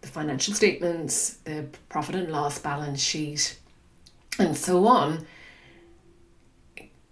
the 0.00 0.08
financial 0.08 0.54
statements, 0.54 1.34
the 1.44 1.66
profit 1.88 2.16
and 2.16 2.30
loss 2.30 2.58
balance 2.58 3.00
sheet, 3.00 3.58
and 4.38 4.56
so 4.56 4.86
on. 4.86 5.26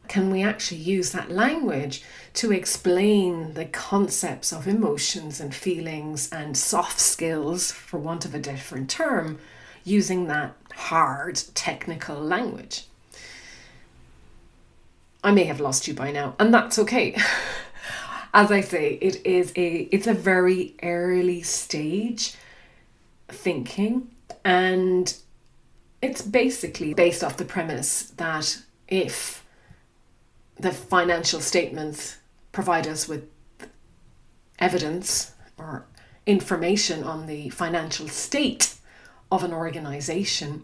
Can 0.09 0.31
we 0.31 0.43
actually 0.43 0.79
use 0.79 1.13
that 1.13 1.31
language 1.31 2.03
to 2.35 2.53
explain 2.53 3.55
the 3.55 3.65
concepts 3.65 4.53
of 4.53 4.69
emotions 4.69 5.41
and 5.41 5.55
feelings 5.55 6.31
and 6.31 6.57
soft 6.57 7.01
skills, 7.01 7.73
for 7.73 7.99
want 7.99 8.25
of 8.25 8.35
a 8.35 8.39
different 8.39 8.89
term, 8.89 9.39
using 9.85 10.27
that 10.27 10.57
hard 10.75 11.37
technical 11.55 12.21
language? 12.21 12.87
I 15.23 15.33
may 15.33 15.45
have 15.45 15.61
lost 15.61 15.87
you 15.87 15.95
by 15.95 16.13
now, 16.13 16.35
and 16.39 16.53
that's 16.53 16.79
okay. 16.79 17.17
As 18.35 18.53
I 18.53 18.61
say, 18.61 18.95
it 19.01 19.27
is 19.27 19.53
a 19.57 19.89
it's 19.91 20.07
a 20.07 20.15
very 20.15 20.77
early 20.83 21.43
stage 21.43 22.35
thinking 23.29 24.09
and 24.45 25.15
it's 26.03 26.23
basically 26.23 26.95
based 26.95 27.23
off 27.23 27.37
the 27.37 27.45
premise 27.45 28.05
that 28.17 28.63
if 28.89 29.45
the 30.59 30.73
financial 30.73 31.41
statements 31.41 32.19
provide 32.53 32.87
us 32.87 33.09
with 33.09 33.29
evidence 34.59 35.33
or 35.57 35.87
information 36.27 37.03
on 37.03 37.27
the 37.27 37.49
financial 37.51 38.09
state 38.09 38.75
of 39.31 39.45
an 39.45 39.53
organization, 39.53 40.63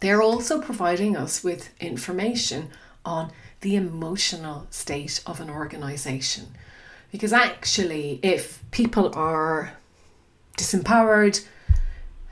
they're 0.00 0.22
also 0.22 0.60
providing 0.60 1.16
us 1.16 1.44
with 1.44 1.70
information 1.80 2.70
on 3.04 3.32
the 3.60 3.76
emotional 3.76 4.66
state 4.70 5.22
of 5.26 5.40
an 5.40 5.48
organization. 5.48 6.46
Because 7.12 7.32
actually, 7.32 8.18
if 8.22 8.62
people 8.70 9.12
are 9.14 9.72
disempowered, 10.58 11.44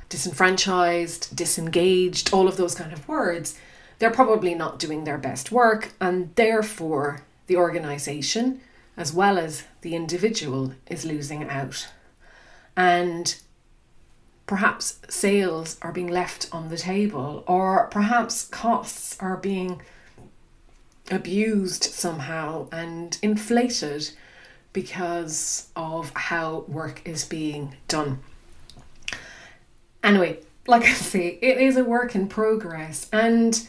disenfranchised, 0.08 1.34
disengaged, 1.34 2.32
all 2.32 2.48
of 2.48 2.56
those 2.56 2.74
kind 2.74 2.92
of 2.92 3.08
words, 3.08 3.58
they're 3.98 4.10
probably 4.10 4.54
not 4.54 4.78
doing 4.78 5.04
their 5.04 5.18
best 5.18 5.52
work, 5.52 5.92
and 6.00 6.34
therefore 6.34 7.22
the 7.46 7.56
organization, 7.56 8.60
as 8.96 9.12
well 9.12 9.38
as 9.38 9.64
the 9.82 9.94
individual, 9.94 10.74
is 10.88 11.04
losing 11.04 11.48
out. 11.48 11.88
And 12.76 13.34
perhaps 14.46 15.00
sales 15.08 15.76
are 15.82 15.92
being 15.92 16.08
left 16.08 16.48
on 16.52 16.68
the 16.68 16.76
table, 16.76 17.44
or 17.46 17.86
perhaps 17.88 18.44
costs 18.46 19.16
are 19.20 19.36
being 19.36 19.82
abused 21.10 21.84
somehow 21.84 22.68
and 22.72 23.18
inflated 23.22 24.10
because 24.72 25.68
of 25.76 26.10
how 26.14 26.64
work 26.66 27.02
is 27.04 27.24
being 27.24 27.76
done. 27.88 28.18
Anyway, 30.02 30.38
like 30.66 30.82
I 30.82 30.92
say, 30.92 31.38
it 31.40 31.58
is 31.58 31.76
a 31.76 31.84
work 31.84 32.14
in 32.14 32.28
progress. 32.28 33.08
And 33.12 33.66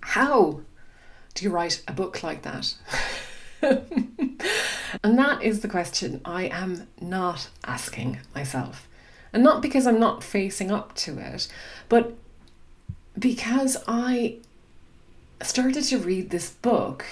how 0.00 0.60
you 1.42 1.50
write 1.50 1.82
a 1.88 1.92
book 1.92 2.22
like 2.22 2.42
that? 2.42 2.74
and 3.62 5.18
that 5.18 5.42
is 5.42 5.60
the 5.60 5.68
question 5.68 6.20
I 6.24 6.44
am 6.44 6.86
not 7.00 7.48
asking 7.64 8.18
myself. 8.34 8.88
And 9.32 9.42
not 9.42 9.60
because 9.60 9.86
I'm 9.86 10.00
not 10.00 10.24
facing 10.24 10.70
up 10.70 10.94
to 10.96 11.18
it, 11.18 11.48
but 11.88 12.14
because 13.18 13.76
I 13.86 14.38
started 15.42 15.84
to 15.84 15.98
read 15.98 16.30
this 16.30 16.50
book, 16.50 17.04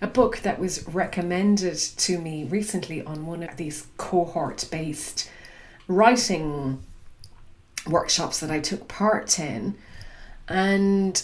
a 0.00 0.06
book 0.06 0.38
that 0.38 0.58
was 0.58 0.86
recommended 0.88 1.76
to 1.78 2.18
me 2.18 2.44
recently 2.44 3.02
on 3.02 3.26
one 3.26 3.42
of 3.42 3.56
these 3.56 3.86
cohort 3.96 4.66
based 4.70 5.30
writing 5.88 6.82
workshops 7.86 8.40
that 8.40 8.50
I 8.50 8.60
took 8.60 8.88
part 8.88 9.38
in. 9.38 9.76
And 10.48 11.22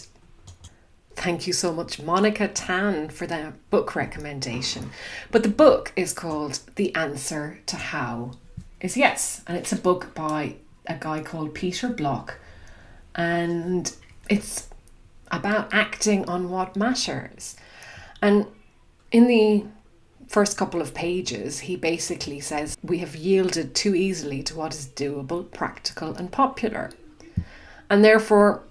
thank 1.21 1.45
you 1.45 1.53
so 1.53 1.71
much, 1.71 2.01
Monica 2.01 2.47
Tan, 2.47 3.09
for 3.09 3.27
that 3.27 3.53
book 3.69 3.95
recommendation. 3.95 4.89
But 5.29 5.43
the 5.43 5.49
book 5.49 5.93
is 5.95 6.13
called 6.13 6.59
The 6.77 6.93
Answer 6.95 7.59
to 7.67 7.75
How 7.75 8.31
is 8.79 8.97
Yes, 8.97 9.43
and 9.45 9.55
it's 9.55 9.71
a 9.71 9.75
book 9.75 10.15
by 10.15 10.55
a 10.87 10.95
guy 10.99 11.21
called 11.21 11.53
Peter 11.53 11.89
Block. 11.89 12.39
And 13.13 13.93
it's 14.29 14.67
about 15.31 15.71
acting 15.71 16.27
on 16.27 16.49
what 16.49 16.75
matters. 16.75 17.55
And 18.19 18.47
in 19.11 19.27
the 19.27 19.65
first 20.27 20.57
couple 20.57 20.81
of 20.81 20.95
pages, 20.95 21.59
he 21.59 21.75
basically 21.75 22.39
says 22.39 22.75
we 22.81 22.97
have 22.97 23.15
yielded 23.15 23.75
too 23.75 23.93
easily 23.93 24.41
to 24.43 24.55
what 24.55 24.73
is 24.73 24.87
doable, 24.87 25.51
practical, 25.51 26.15
and 26.15 26.31
popular. 26.31 26.89
And 27.91 28.03
therefore, 28.03 28.63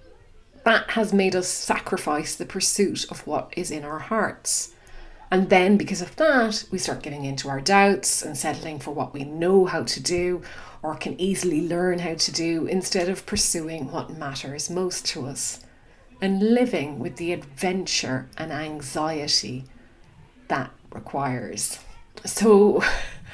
that 0.70 0.90
has 0.90 1.12
made 1.12 1.34
us 1.34 1.48
sacrifice 1.48 2.36
the 2.36 2.46
pursuit 2.46 3.04
of 3.10 3.26
what 3.26 3.52
is 3.56 3.72
in 3.72 3.82
our 3.82 3.98
hearts. 3.98 4.72
And 5.28 5.50
then, 5.50 5.76
because 5.76 6.00
of 6.00 6.14
that, 6.14 6.64
we 6.70 6.78
start 6.78 7.02
getting 7.02 7.24
into 7.24 7.48
our 7.48 7.60
doubts 7.60 8.22
and 8.22 8.38
settling 8.38 8.78
for 8.78 8.92
what 8.92 9.12
we 9.12 9.24
know 9.24 9.64
how 9.64 9.82
to 9.82 10.00
do 10.00 10.42
or 10.80 10.94
can 10.94 11.20
easily 11.20 11.66
learn 11.66 11.98
how 11.98 12.14
to 12.14 12.30
do 12.30 12.66
instead 12.66 13.08
of 13.08 13.26
pursuing 13.26 13.90
what 13.90 14.16
matters 14.16 14.70
most 14.70 15.04
to 15.06 15.26
us 15.26 15.58
and 16.20 16.40
living 16.40 17.00
with 17.00 17.16
the 17.16 17.32
adventure 17.32 18.28
and 18.38 18.52
anxiety 18.52 19.64
that 20.46 20.70
requires. 20.92 21.80
So, 22.24 22.80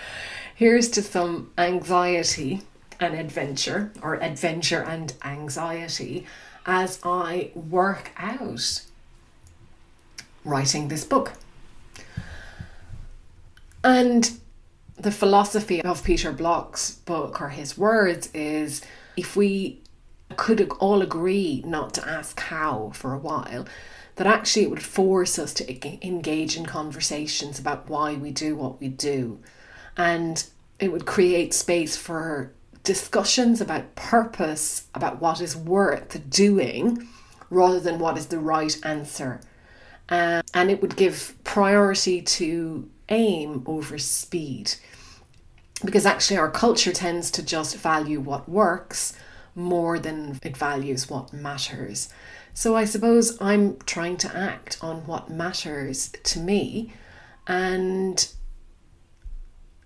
here's 0.55 0.89
to 0.93 1.03
some 1.03 1.53
anxiety 1.59 2.63
and 2.99 3.13
adventure, 3.13 3.93
or 4.01 4.15
adventure 4.15 4.83
and 4.83 5.13
anxiety, 5.23 6.27
as 6.67 6.99
I 7.03 7.53
work 7.55 8.11
out 8.19 8.83
writing 10.45 10.89
this 10.89 11.05
book. 11.05 11.33
And 13.83 14.39
the 14.97 15.13
philosophy 15.13 15.81
of 15.83 16.03
Peter 16.03 16.33
Block's 16.33 16.91
book 16.91 17.41
or 17.41 17.51
his 17.51 17.79
words 17.79 18.29
is 18.35 18.83
if 19.17 19.37
we 19.37 19.81
could 20.37 20.69
all 20.81 21.03
agree 21.03 21.63
not 21.65 21.95
to 21.95 22.09
ask 22.09 22.41
how 22.41 22.91
for 22.95 23.15
a 23.15 23.19
while, 23.19 23.67
that 24.17 24.27
actually 24.27 24.65
it 24.65 24.71
would 24.71 24.83
force 24.83 25.39
us 25.39 25.53
to 25.55 26.07
engage 26.07 26.57
in 26.57 26.67
conversations 26.67 27.59
about 27.59 27.89
why 27.89 28.15
we 28.15 28.31
do 28.31 28.57
what 28.57 28.81
we 28.81 28.89
do. 28.89 29.39
And 29.97 30.45
it 30.79 30.91
would 30.91 31.07
create 31.07 31.55
space 31.55 31.97
for 31.97 32.53
discussions 32.87 33.61
about 33.61 33.97
purpose, 33.97 34.87
about 34.95 35.21
what 35.21 35.41
is 35.41 35.57
worth 35.57 36.31
doing, 36.31 37.07
rather 37.51 37.81
than 37.81 37.99
what 37.99 38.17
is 38.17 38.29
the 38.29 38.39
right 38.39 38.79
answer. 38.85 39.41
Uh, 40.09 40.41
and 40.55 40.71
it 40.71 40.81
would 40.81 40.97
give 40.97 41.35
priority 41.43 42.23
to 42.23 42.89
aim 43.09 43.65
over 43.67 43.99
speed. 43.99 44.75
Because 45.85 46.07
actually, 46.07 46.39
our 46.39 46.51
culture 46.51 46.93
tends 46.93 47.31
to 47.33 47.43
just 47.43 47.77
value 47.77 48.21
what 48.21 48.49
works 48.49 49.15
more 49.57 49.99
than 49.99 50.39
it 50.45 50.57
values 50.57 51.11
what 51.11 51.33
matters. 51.33 52.09
So 52.55 52.77
I 52.77 52.85
suppose 52.85 53.37
I'm 53.43 53.79
trying 53.81 54.17
to 54.19 54.35
act 54.35 54.79
on 54.81 55.07
what 55.07 55.29
matters 55.29 56.13
to 56.23 56.39
me, 56.39 56.93
and 57.49 58.27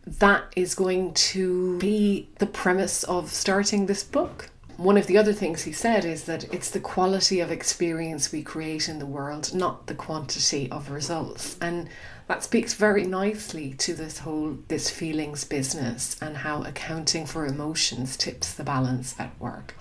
that 0.07 0.53
is 0.57 0.75
going 0.75 1.15
to 1.15 1.79
be 1.79 2.29
the 2.39 2.47
premise 2.47 3.05
of 3.05 3.31
starting 3.31 3.87
this 3.87 4.03
book. 4.03 4.51
One 4.77 4.97
of 4.97 5.07
the 5.07 5.19
other 5.19 5.35
things 5.35 5.65
he 5.65 5.73
said 5.73 6.07
is 6.07 6.25
that 6.25 6.53
it's 6.55 6.71
the 6.71 6.81
quality 6.81 7.41
of 7.41 7.53
experience 7.53 8.33
we 8.33 8.43
create 8.43 8.89
in 8.89 8.99
the 8.99 9.05
world, 9.05 9.55
not 9.55 9.87
the 9.87 9.95
quantity 9.95 10.71
of 10.71 10.91
results. 10.91 11.59
And 11.61 11.91
that 12.29 12.43
speaks 12.43 12.73
very 12.75 13.05
nicely 13.05 13.75
to 13.75 13.93
this 13.93 14.19
whole 14.19 14.57
this 14.69 14.89
feelings 14.89 15.45
business 15.45 16.17
and 16.23 16.39
how 16.39 16.63
accounting 16.63 17.27
for 17.27 17.45
emotions 17.45 18.17
tips 18.17 18.55
the 18.55 18.65
balance 18.65 19.15
at 19.19 19.39
work. 19.39 19.75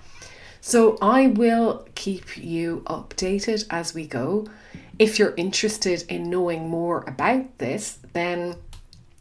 So 0.60 0.98
I 1.00 1.28
will 1.28 1.88
keep 1.94 2.36
you 2.36 2.82
updated 2.86 3.66
as 3.70 3.94
we 3.94 4.06
go. 4.06 4.46
If 4.98 5.18
you're 5.18 5.34
interested 5.36 6.04
in 6.10 6.28
knowing 6.28 6.68
more 6.68 7.04
about 7.06 7.56
this, 7.56 7.98
then 8.12 8.56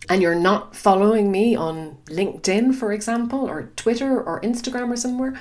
and 0.10 0.22
you're 0.22 0.36
not 0.36 0.76
following 0.76 1.32
me 1.32 1.56
on 1.56 1.98
LinkedIn, 2.08 2.76
for 2.76 2.92
example, 2.92 3.48
or 3.48 3.72
Twitter 3.76 4.22
or 4.22 4.42
Instagram 4.42 4.90
or 4.90 4.98
somewhere, 4.98 5.40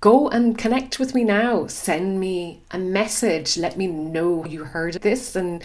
go 0.00 0.28
and 0.28 0.56
connect 0.56 1.00
with 1.00 1.14
me 1.14 1.24
now. 1.24 1.66
Send 1.66 2.20
me 2.20 2.62
a 2.70 2.78
message. 2.78 3.56
Let 3.56 3.76
me 3.78 3.86
know 3.86 4.44
you 4.44 4.64
heard 4.64 4.94
this 4.94 5.34
and 5.34 5.64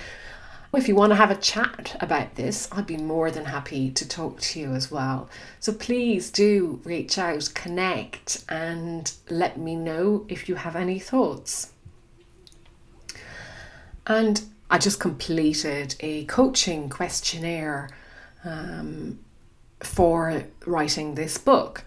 if 0.74 0.88
you 0.90 0.96
want 0.96 1.12
to 1.12 1.16
have 1.16 1.32
a 1.32 1.36
chat 1.36 1.96
about 2.02 2.36
this, 2.36 2.68
I'd 2.72 2.86
be 2.86 2.98
more 2.98 3.32
than 3.32 3.46
happy 3.46 3.92
to 3.92 4.08
talk 4.08 4.40
to 4.42 4.60
you 4.60 4.74
as 4.74 4.92
well. 4.92 5.30
So 5.60 5.72
please 5.72 6.30
do 6.30 6.82
reach 6.84 7.18
out, 7.18 7.50
connect, 7.54 8.44
and 8.50 9.12
let 9.30 9.58
me 9.58 9.76
know 9.76 10.26
if 10.28 10.50
you 10.50 10.56
have 10.56 10.76
any 10.76 11.00
thoughts. 11.00 11.72
And 14.06 14.44
I 14.70 14.78
just 14.78 15.00
completed 15.00 15.96
a 16.02 16.26
coaching 16.26 16.90
questionnaire 16.90 17.90
um, 18.46 19.20
for 19.82 20.44
writing 20.66 21.16
this 21.16 21.38
book 21.38 21.84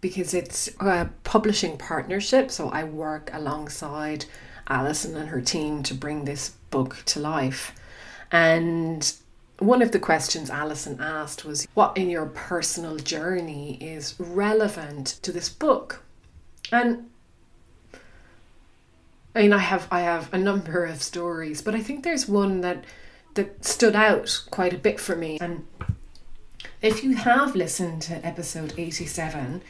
because 0.00 0.32
it's 0.32 0.68
a 0.80 1.10
publishing 1.24 1.76
partnership. 1.76 2.50
So 2.50 2.68
I 2.70 2.84
work 2.84 3.30
alongside 3.32 4.24
Alison 4.68 5.16
and 5.16 5.28
her 5.28 5.40
team 5.40 5.82
to 5.84 5.94
bring 5.94 6.24
this 6.24 6.50
book 6.70 7.02
to 7.06 7.20
life. 7.20 7.74
And 8.32 9.12
one 9.58 9.82
of 9.82 9.92
the 9.92 9.98
questions 9.98 10.48
Alison 10.48 10.98
asked 11.00 11.44
was 11.44 11.68
what 11.74 11.96
in 11.96 12.08
your 12.08 12.26
personal 12.26 12.96
journey 12.96 13.76
is 13.80 14.14
relevant 14.18 15.18
to 15.22 15.32
this 15.32 15.48
book? 15.48 16.02
And 16.72 17.10
I 19.34 19.42
mean 19.42 19.52
I 19.52 19.58
have 19.58 19.86
I 19.90 20.00
have 20.00 20.32
a 20.32 20.38
number 20.38 20.84
of 20.84 21.02
stories, 21.02 21.60
but 21.60 21.74
I 21.74 21.80
think 21.80 22.04
there's 22.04 22.26
one 22.26 22.62
that 22.62 22.84
that 23.34 23.64
stood 23.64 23.94
out 23.94 24.44
quite 24.50 24.72
a 24.72 24.78
bit 24.78 25.00
for 25.00 25.16
me. 25.16 25.38
And 25.40 25.66
if 26.82 27.04
you 27.04 27.16
have 27.16 27.54
listened 27.54 28.02
to 28.02 28.26
episode 28.26 28.74
87, 28.76 29.62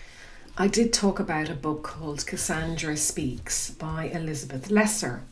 I 0.56 0.68
did 0.68 0.92
talk 0.92 1.18
about 1.18 1.48
a 1.48 1.54
book 1.54 1.82
called 1.82 2.26
Cassandra 2.26 2.96
Speaks 2.96 3.70
by 3.70 4.04
Elizabeth 4.04 4.70
Lesser. 4.70 5.22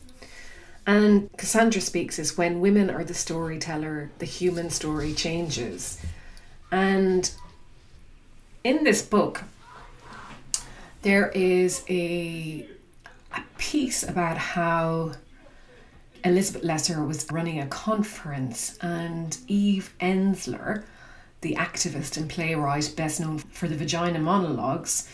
And 0.85 1.29
Cassandra 1.37 1.81
Speaks 1.81 2.17
is 2.17 2.37
when 2.37 2.61
women 2.61 2.89
are 2.89 3.03
the 3.03 3.13
storyteller, 3.13 4.11
the 4.19 4.25
human 4.25 4.69
story 4.69 5.13
changes. 5.13 6.01
And 6.71 7.29
in 8.63 8.83
this 8.83 9.01
book, 9.01 9.43
there 11.01 11.29
is 11.29 11.83
a, 11.89 12.67
a 13.33 13.41
piece 13.57 14.03
about 14.03 14.37
how 14.37 15.13
Elizabeth 16.23 16.63
Lesser 16.63 17.03
was 17.03 17.25
running 17.31 17.59
a 17.59 17.67
conference 17.67 18.77
and 18.81 19.37
Eve 19.47 19.93
Ensler, 19.99 20.83
the 21.41 21.55
activist 21.55 22.17
and 22.17 22.29
playwright 22.29 22.93
best 22.95 23.19
known 23.19 23.37
for 23.39 23.67
the 23.67 23.75
Vagina 23.75 24.19
Monologues, 24.19 25.07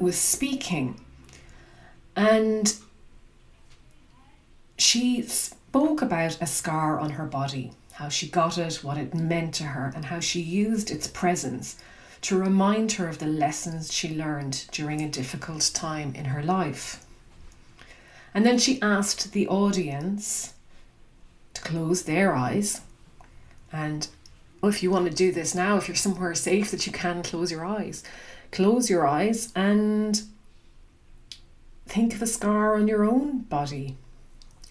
was 0.00 0.16
speaking. 0.16 1.00
And 2.16 2.74
she 4.78 5.22
spoke 5.22 6.02
about 6.02 6.40
a 6.40 6.46
scar 6.46 6.98
on 6.98 7.10
her 7.10 7.26
body, 7.26 7.72
how 7.92 8.08
she 8.08 8.28
got 8.28 8.58
it, 8.58 8.82
what 8.82 8.96
it 8.96 9.14
meant 9.14 9.54
to 9.54 9.64
her, 9.64 9.92
and 9.94 10.06
how 10.06 10.20
she 10.20 10.40
used 10.40 10.90
its 10.90 11.06
presence 11.06 11.76
to 12.22 12.38
remind 12.38 12.92
her 12.92 13.08
of 13.08 13.18
the 13.18 13.26
lessons 13.26 13.92
she 13.92 14.16
learned 14.16 14.64
during 14.72 15.02
a 15.02 15.08
difficult 15.08 15.70
time 15.74 16.14
in 16.14 16.26
her 16.26 16.42
life. 16.42 17.04
And 18.34 18.44
then 18.44 18.58
she 18.58 18.80
asked 18.82 19.32
the 19.32 19.48
audience 19.48 20.54
to 21.54 21.62
close 21.62 22.02
their 22.02 22.34
eyes. 22.34 22.82
And 23.72 24.08
oh, 24.62 24.68
if 24.68 24.82
you 24.82 24.90
want 24.90 25.08
to 25.08 25.14
do 25.14 25.32
this 25.32 25.54
now, 25.54 25.76
if 25.76 25.88
you're 25.88 25.94
somewhere 25.94 26.34
safe 26.34 26.70
that 26.70 26.86
you 26.86 26.92
can 26.92 27.22
close 27.22 27.50
your 27.50 27.64
eyes, 27.64 28.04
close 28.52 28.88
your 28.88 29.06
eyes 29.06 29.52
and 29.56 30.22
think 31.86 32.14
of 32.14 32.22
a 32.22 32.26
scar 32.26 32.76
on 32.76 32.86
your 32.86 33.04
own 33.04 33.40
body 33.40 33.96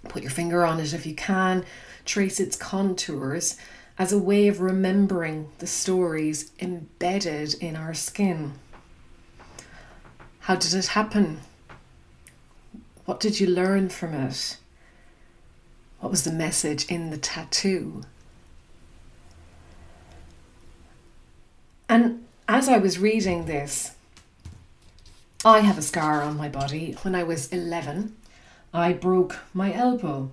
Put 0.07 0.23
your 0.23 0.31
finger 0.31 0.65
on 0.65 0.79
it 0.79 0.93
if 0.93 1.05
you 1.05 1.13
can, 1.13 1.65
trace 2.05 2.39
its 2.39 2.55
contours 2.55 3.57
as 3.97 4.13
a 4.13 4.17
way 4.17 4.47
of 4.47 4.61
remembering 4.61 5.49
the 5.59 5.67
stories 5.67 6.51
embedded 6.59 7.55
in 7.55 7.75
our 7.75 7.93
skin. 7.93 8.53
How 10.41 10.55
did 10.55 10.73
it 10.73 10.87
happen? 10.87 11.41
What 13.07 13.21
did 13.21 13.39
you 13.39 13.47
learn 13.47 13.87
from 13.87 14.13
it? 14.13 14.57
What 16.01 16.11
was 16.11 16.25
the 16.25 16.31
message 16.31 16.85
in 16.87 17.09
the 17.09 17.17
tattoo? 17.17 18.01
And 21.87 22.25
as 22.49 22.67
I 22.67 22.77
was 22.79 22.99
reading 22.99 23.45
this, 23.45 23.95
I 25.45 25.61
have 25.61 25.77
a 25.77 25.81
scar 25.81 26.21
on 26.21 26.35
my 26.35 26.49
body. 26.49 26.97
When 27.03 27.15
I 27.15 27.23
was 27.23 27.47
11, 27.53 28.13
I 28.73 28.91
broke 28.91 29.39
my 29.53 29.73
elbow. 29.73 30.31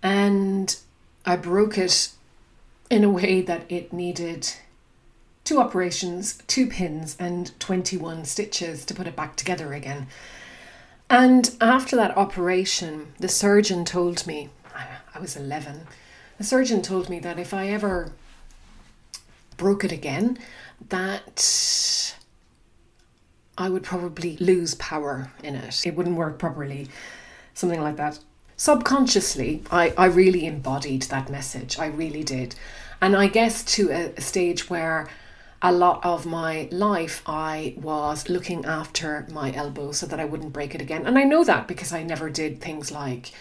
And 0.00 0.76
I 1.26 1.34
broke 1.34 1.76
it 1.76 2.10
in 2.88 3.02
a 3.02 3.10
way 3.10 3.42
that 3.42 3.64
it 3.68 3.92
needed 3.92 4.48
two 5.42 5.58
operations, 5.58 6.40
two 6.46 6.68
pins, 6.68 7.16
and 7.18 7.58
21 7.58 8.26
stitches 8.26 8.84
to 8.84 8.94
put 8.94 9.08
it 9.08 9.16
back 9.16 9.34
together 9.34 9.72
again. 9.72 10.06
And 11.10 11.56
after 11.60 11.96
that 11.96 12.16
operation, 12.16 13.14
the 13.18 13.28
surgeon 13.28 13.84
told 13.84 14.26
me, 14.26 14.50
I 15.14 15.20
was 15.20 15.36
11, 15.36 15.86
the 16.36 16.44
surgeon 16.44 16.82
told 16.82 17.08
me 17.08 17.18
that 17.20 17.38
if 17.38 17.52
I 17.52 17.68
ever 17.68 18.12
broke 19.56 19.84
it 19.84 19.90
again, 19.90 20.38
that 20.88 22.14
I 23.56 23.68
would 23.68 23.82
probably 23.82 24.36
lose 24.36 24.74
power 24.76 25.32
in 25.42 25.56
it. 25.56 25.84
It 25.84 25.96
wouldn't 25.96 26.16
work 26.16 26.38
properly, 26.38 26.88
something 27.54 27.80
like 27.80 27.96
that. 27.96 28.20
Subconsciously, 28.56 29.62
I, 29.70 29.92
I 29.98 30.06
really 30.06 30.46
embodied 30.46 31.02
that 31.02 31.30
message. 31.30 31.78
I 31.78 31.86
really 31.86 32.22
did. 32.22 32.54
And 33.00 33.16
I 33.16 33.26
guess 33.26 33.64
to 33.76 33.90
a, 33.90 34.12
a 34.16 34.20
stage 34.20 34.70
where 34.70 35.08
a 35.60 35.72
lot 35.72 36.04
of 36.04 36.24
my 36.24 36.68
life 36.70 37.22
I 37.26 37.74
was 37.78 38.28
looking 38.28 38.64
after 38.64 39.26
my 39.32 39.52
elbow 39.52 39.92
so 39.92 40.06
that 40.06 40.20
I 40.20 40.24
wouldn't 40.24 40.52
break 40.52 40.74
it 40.74 40.80
again. 40.80 41.06
And 41.06 41.18
I 41.18 41.24
know 41.24 41.42
that 41.44 41.66
because 41.66 41.92
I 41.92 42.02
never 42.02 42.30
did 42.30 42.60
things 42.60 42.92
like 42.92 43.32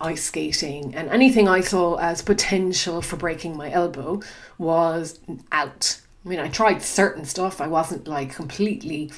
ice 0.00 0.24
skating 0.24 0.94
and 0.94 1.08
anything 1.10 1.48
I 1.48 1.60
saw 1.60 1.96
as 1.96 2.20
potential 2.20 3.00
for 3.00 3.16
breaking 3.16 3.56
my 3.56 3.70
elbow 3.70 4.20
was 4.58 5.20
out. 5.52 6.00
I 6.24 6.28
mean, 6.28 6.40
I 6.40 6.48
tried 6.48 6.82
certain 6.82 7.24
stuff. 7.24 7.60
I 7.60 7.66
wasn't 7.66 8.08
like 8.08 8.34
completely 8.34 9.12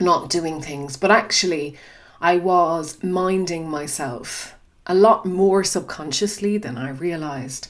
not 0.00 0.30
doing 0.30 0.60
things, 0.60 0.96
but 0.96 1.10
actually, 1.10 1.76
I 2.20 2.38
was 2.38 3.02
minding 3.02 3.68
myself 3.68 4.54
a 4.86 4.94
lot 4.94 5.26
more 5.26 5.64
subconsciously 5.64 6.58
than 6.58 6.78
I 6.78 6.90
realized. 6.90 7.68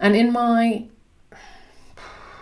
And 0.00 0.16
in 0.16 0.32
my 0.32 0.86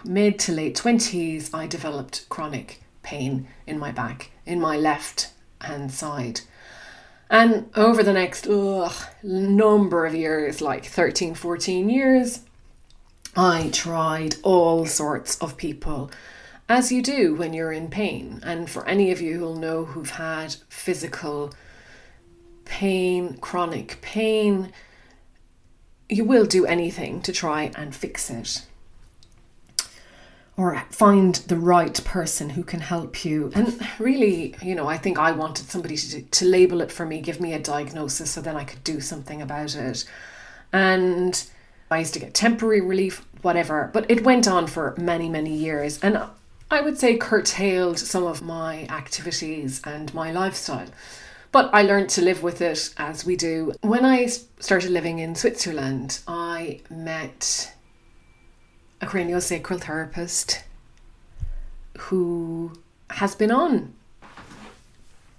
mid 0.05 0.39
to 0.41 0.53
late 0.53 0.77
20s, 0.77 1.55
I 1.55 1.67
developed 1.67 2.29
chronic 2.29 2.83
pain 3.03 3.49
in 3.67 3.79
my 3.79 3.93
back, 3.93 4.31
in 4.47 4.61
my 4.61 4.77
left 4.77 5.31
hand 5.61 5.93
side. 5.93 6.41
And 7.31 7.71
over 7.75 8.03
the 8.03 8.13
next 8.13 8.47
ugh, 8.47 8.93
number 9.23 10.05
of 10.05 10.15
years, 10.15 10.61
like 10.61 10.85
13, 10.85 11.35
14 11.35 11.89
years, 11.89 12.41
I 13.35 13.71
tried 13.73 14.37
all 14.43 14.85
sorts 14.85 15.39
of 15.39 15.57
people, 15.57 16.11
as 16.69 16.93
you 16.93 17.03
do 17.03 17.35
when 17.35 17.55
you're 17.55 17.73
in 17.73 17.89
pain. 17.89 18.41
And 18.43 18.69
for 18.69 18.87
any 18.87 19.11
of 19.11 19.21
you 19.23 19.39
who'll 19.39 19.57
know 19.57 19.87
who've 19.87 20.11
had 20.11 20.57
physical 20.69 21.55
pain, 22.67 23.39
chronic 23.39 23.99
pain, 24.03 24.73
you 26.09 26.25
will 26.25 26.45
do 26.45 26.67
anything 26.67 27.23
to 27.23 27.33
try 27.33 27.71
and 27.75 27.95
fix 27.95 28.29
it 28.29 28.67
or 30.57 30.79
find 30.91 31.37
the 31.37 31.57
right 31.57 32.05
person 32.05 32.51
who 32.51 32.63
can 32.63 32.81
help 32.81 33.25
you. 33.25 33.51
And 33.55 33.81
really, 33.99 34.55
you 34.63 34.75
know, 34.75 34.87
I 34.87 34.99
think 34.99 35.19
I 35.19 35.33
wanted 35.33 35.69
somebody 35.71 35.97
to, 35.97 36.23
to 36.23 36.45
label 36.45 36.81
it 36.81 36.93
for 36.93 37.07
me, 37.07 37.21
give 37.21 37.41
me 37.41 37.55
a 37.55 37.59
diagnosis 37.59 38.31
so 38.31 38.41
then 38.41 38.57
I 38.57 38.65
could 38.65 38.85
do 38.85 39.01
something 39.01 39.41
about 39.41 39.75
it. 39.75 40.05
And 40.73 41.43
I 41.91 41.99
used 42.01 42.15
to 42.15 42.21
get 42.21 42.35
temporary 42.35 42.81
relief, 42.81 43.27
whatever, 43.43 43.91
but 43.93 44.11
it 44.11 44.25
went 44.25 44.47
on 44.47 44.67
for 44.67 44.95
many, 44.99 45.29
many 45.29 45.55
years. 45.55 45.99
And 46.01 46.23
I 46.71 46.81
would 46.81 46.99
say 46.99 47.17
curtailed 47.17 47.99
some 47.99 48.25
of 48.25 48.43
my 48.43 48.85
activities 48.85 49.81
and 49.85 50.13
my 50.15 50.33
lifestyle. 50.33 50.89
But 51.51 51.69
I 51.75 51.83
learned 51.83 52.09
to 52.11 52.23
live 52.23 52.43
with 52.43 52.63
it 52.63 52.95
as 52.97 53.27
we 53.27 53.37
do. 53.37 53.75
When 53.83 54.07
I 54.07 54.27
started 54.27 54.91
living 54.91 55.19
in 55.19 55.35
Switzerland, 55.35 56.21
I 56.27 56.81
met 56.89 57.75
a 59.03 59.07
craniosacral 59.07 59.81
therapist 59.81 60.63
who 61.99 62.73
has 63.11 63.35
been 63.35 63.51
on 63.51 63.93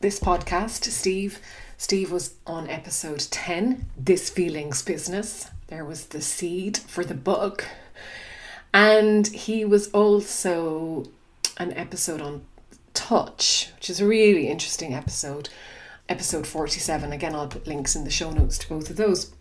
this 0.02 0.20
podcast, 0.20 0.84
Steve. 0.84 1.40
Steve 1.78 2.12
was 2.12 2.36
on 2.46 2.70
episode 2.70 3.26
10, 3.32 3.86
This 3.98 4.30
Feelings 4.30 4.82
Business. 4.82 5.50
There 5.68 5.86
was 5.86 6.08
the 6.08 6.22
seed 6.22 6.78
for 6.78 7.06
the 7.06 7.14
book. 7.14 7.66
And 8.74 9.28
he 9.28 9.64
was 9.64 9.88
also 9.92 11.06
an 11.58 11.72
episode 11.74 12.20
on 12.20 12.44
touch, 12.94 13.72
which 13.76 13.90
is 13.90 14.02
a 14.02 14.06
really 14.06 14.50
interesting 14.50 14.94
episode. 14.94 15.48
Episode 16.10 16.46
47. 16.46 17.14
Again, 17.14 17.34
I'll 17.34 17.48
put 17.48 17.66
links 17.66 17.96
in 17.96 18.04
the 18.04 18.12
show 18.12 18.32
notes 18.32 18.58
to 18.58 18.68
both 18.68 18.90
of 18.90 18.98
those. 18.98 19.34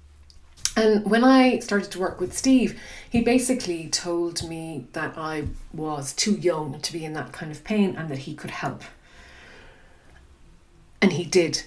And 0.76 1.04
when 1.04 1.22
I 1.22 1.58
started 1.58 1.90
to 1.92 1.98
work 1.98 2.18
with 2.18 2.36
Steve, 2.36 2.80
he 3.08 3.20
basically 3.20 3.88
told 3.88 4.48
me 4.48 4.86
that 4.92 5.18
I 5.18 5.48
was 5.72 6.14
too 6.14 6.34
young 6.34 6.80
to 6.80 6.92
be 6.92 7.04
in 7.04 7.12
that 7.12 7.32
kind 7.32 7.52
of 7.52 7.62
pain 7.62 7.94
and 7.96 8.08
that 8.08 8.18
he 8.18 8.34
could 8.34 8.50
help. 8.50 8.82
And 11.02 11.12
he 11.12 11.24
did. 11.24 11.64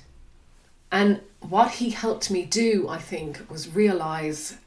And 0.91 1.21
what 1.41 1.73
he 1.73 1.91
helped 1.91 2.31
me 2.31 2.45
do, 2.45 2.87
I 2.89 2.97
think, 2.97 3.49
was 3.49 3.73
realize 3.75 4.57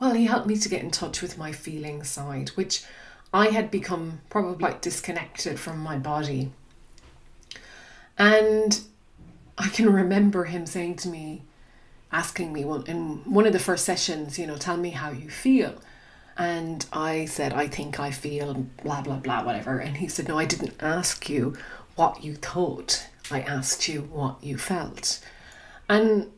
well, 0.00 0.14
he 0.14 0.26
helped 0.26 0.46
me 0.46 0.56
to 0.56 0.68
get 0.68 0.82
in 0.82 0.90
touch 0.90 1.22
with 1.22 1.38
my 1.38 1.52
feeling 1.52 2.02
side, 2.02 2.50
which 2.50 2.84
I 3.32 3.48
had 3.48 3.70
become 3.70 4.20
probably 4.28 4.58
quite 4.58 4.82
disconnected 4.82 5.58
from 5.58 5.78
my 5.78 5.96
body. 5.96 6.52
And 8.18 8.80
I 9.56 9.68
can 9.68 9.90
remember 9.90 10.44
him 10.44 10.66
saying 10.66 10.96
to 10.96 11.08
me, 11.08 11.42
asking 12.14 12.52
me 12.52 12.64
one 12.64 12.84
in 12.86 12.98
one 13.24 13.44
of 13.44 13.52
the 13.52 13.58
first 13.58 13.84
sessions, 13.84 14.38
you 14.38 14.46
know, 14.46 14.56
tell 14.56 14.76
me 14.76 14.90
how 14.90 15.10
you 15.10 15.28
feel. 15.28 15.74
And 16.36 16.86
I 16.92 17.26
said, 17.26 17.52
I 17.52 17.66
think 17.66 18.00
I 18.00 18.10
feel 18.10 18.66
blah, 18.82 19.02
blah, 19.02 19.18
blah, 19.18 19.44
whatever. 19.44 19.78
And 19.78 19.96
he 19.96 20.08
said, 20.08 20.28
No, 20.28 20.38
I 20.38 20.46
didn't 20.46 20.74
ask 20.80 21.28
you 21.28 21.56
what 21.96 22.24
you 22.24 22.36
thought. 22.36 23.06
I 23.30 23.40
asked 23.40 23.88
you 23.88 24.02
what 24.02 24.36
you 24.42 24.56
felt. 24.58 25.20
And 25.88 26.30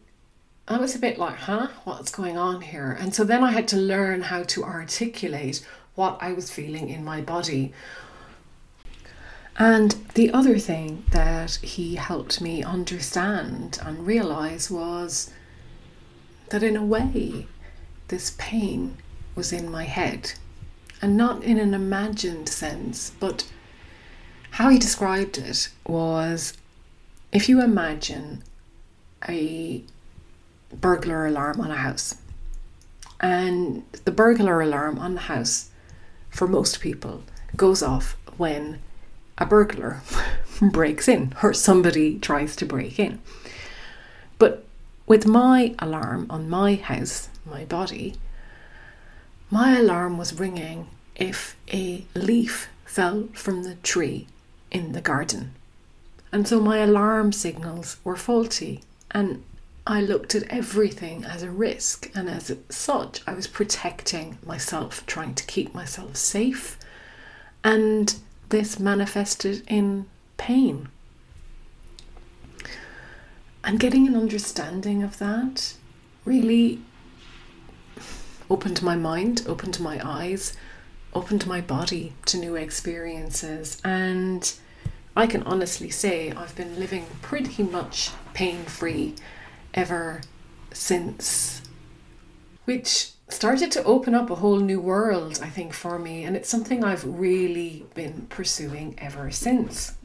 I 0.69 0.79
was 0.79 0.95
a 0.95 0.99
bit 0.99 1.19
like, 1.19 1.37
huh, 1.37 1.69
what's 1.85 2.11
going 2.11 2.37
on 2.37 2.61
here? 2.61 2.97
And 2.99 3.15
so 3.15 3.23
then 3.23 3.45
I 3.45 3.53
had 3.53 3.69
to 3.69 3.77
learn 3.77 4.23
how 4.23 4.43
to 4.45 4.65
articulate 4.65 5.65
what 5.95 6.19
I 6.21 6.33
was 6.33 6.51
feeling 6.51 6.89
in 6.89 7.05
my 7.05 7.21
body. 7.21 7.73
And 9.59 9.93
the 10.15 10.33
other 10.33 10.59
thing 10.59 11.05
that 11.13 11.57
he 11.57 11.95
helped 11.95 12.41
me 12.41 12.63
understand 12.63 13.79
and 13.83 14.07
realize 14.07 14.71
was 14.71 15.31
that 16.49 16.63
in 16.63 16.77
a 16.77 16.85
way, 16.85 17.47
this 18.09 18.35
pain 18.39 18.97
was 19.35 19.53
in 19.53 19.71
my 19.71 19.85
head. 19.85 20.33
And 21.03 21.17
not 21.17 21.45
in 21.45 21.59
an 21.59 21.75
imagined 21.75 22.49
sense, 22.49 23.13
but 23.21 23.51
how 24.53 24.71
he 24.71 24.79
described 24.79 25.37
it 25.37 25.69
was 25.87 26.55
if 27.33 27.49
you 27.49 27.63
imagine 27.63 28.43
a 29.29 29.85
burglar 30.73 31.27
alarm 31.27 31.61
on 31.61 31.71
a 31.71 31.77
house, 31.77 32.17
and 33.21 33.83
the 34.05 34.11
burglar 34.11 34.61
alarm 34.61 34.99
on 34.99 35.15
the 35.15 35.23
house, 35.23 35.71
for 36.31 36.47
most 36.47 36.81
people, 36.81 37.23
goes 37.57 37.83
off 37.83 38.17
when 38.37 38.81
a 39.39 39.47
burglar 39.47 40.01
breaks 40.61 41.09
in 41.09 41.35
or 41.43 41.53
somebody 41.53 42.19
tries 42.19 42.57
to 42.57 42.67
break 42.67 42.99
in. 42.99 43.21
But 44.39 44.66
with 45.07 45.27
my 45.27 45.75
alarm 45.79 46.27
on 46.29 46.49
my 46.49 46.75
house, 46.75 47.29
my 47.45 47.65
body, 47.65 48.15
my 49.51 49.79
alarm 49.79 50.19
was 50.19 50.39
ringing 50.39 50.89
if 51.15 51.57
a 51.73 52.05
leaf 52.15 52.69
fell 52.85 53.29
from 53.33 53.63
the 53.63 53.77
tree 53.77 54.27
in 54.71 54.93
the 54.93 55.01
garden. 55.01 55.53
And 56.33 56.47
so 56.47 56.61
my 56.61 56.79
alarm 56.79 57.33
signals 57.33 57.97
were 58.03 58.17
faulty, 58.17 58.83
and 59.13 59.45
I 59.87 60.01
looked 60.01 60.35
at 60.35 60.43
everything 60.45 61.25
as 61.25 61.43
a 61.43 61.51
risk, 61.51 62.11
and 62.15 62.29
as 62.29 62.53
such, 62.69 63.21
I 63.27 63.35
was 63.35 63.47
protecting 63.47 64.39
myself, 64.45 65.07
trying 65.07 65.35
to 65.37 65.47
keep 65.47 65.73
myself 65.73 66.17
safe, 66.17 66.79
and 67.63 68.15
this 68.49 68.81
manifested 68.81 69.63
in 69.69 70.07
pain. 70.37 70.89
And 73.67 73.81
getting 73.81 74.07
an 74.07 74.15
understanding 74.15 75.03
of 75.03 75.19
that 75.19 75.75
really 76.25 76.81
opened 78.49 78.81
my 78.81 78.95
mind, 78.95 79.43
opened 79.49 79.81
my 79.81 80.01
eyes, 80.05 80.57
opened 81.13 81.49
my 81.49 81.61
body 81.61 82.13
to 82.27 82.39
new 82.39 82.55
experiences. 82.55 83.83
And 83.85 84.55
I 85.17 85.27
can 85.27 85.43
honestly 85.43 85.91
say 85.91 86.31
I've 86.31 86.55
been 86.55 86.79
living 86.79 87.07
pretty 87.23 87.65
much 87.65 88.13
pain 88.35 88.63
free 88.67 89.17
ever 89.75 90.21
since, 90.73 91.61
which 92.67 93.11
started 93.29 93.73
to 93.73 93.83
open 93.83 94.15
up 94.15 94.31
a 94.31 94.37
whole 94.37 94.61
new 94.61 94.81
world, 94.81 95.41
I 95.43 95.49
think, 95.49 95.73
for 95.73 95.99
me. 95.99 96.23
And 96.23 96.37
it's 96.37 96.49
something 96.49 96.85
I've 96.85 97.05
really 97.05 97.85
been 97.97 98.27
pursuing 98.29 98.95
ever 98.99 99.33
since. 99.33 99.96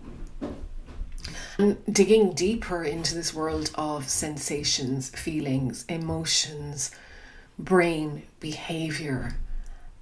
And 1.58 1.78
digging 1.92 2.34
deeper 2.34 2.84
into 2.84 3.14
this 3.16 3.34
world 3.34 3.72
of 3.76 4.10
sensations, 4.10 5.10
feelings, 5.10 5.86
emotions, 5.88 6.92
brain, 7.60 8.24
behavior, 8.40 9.36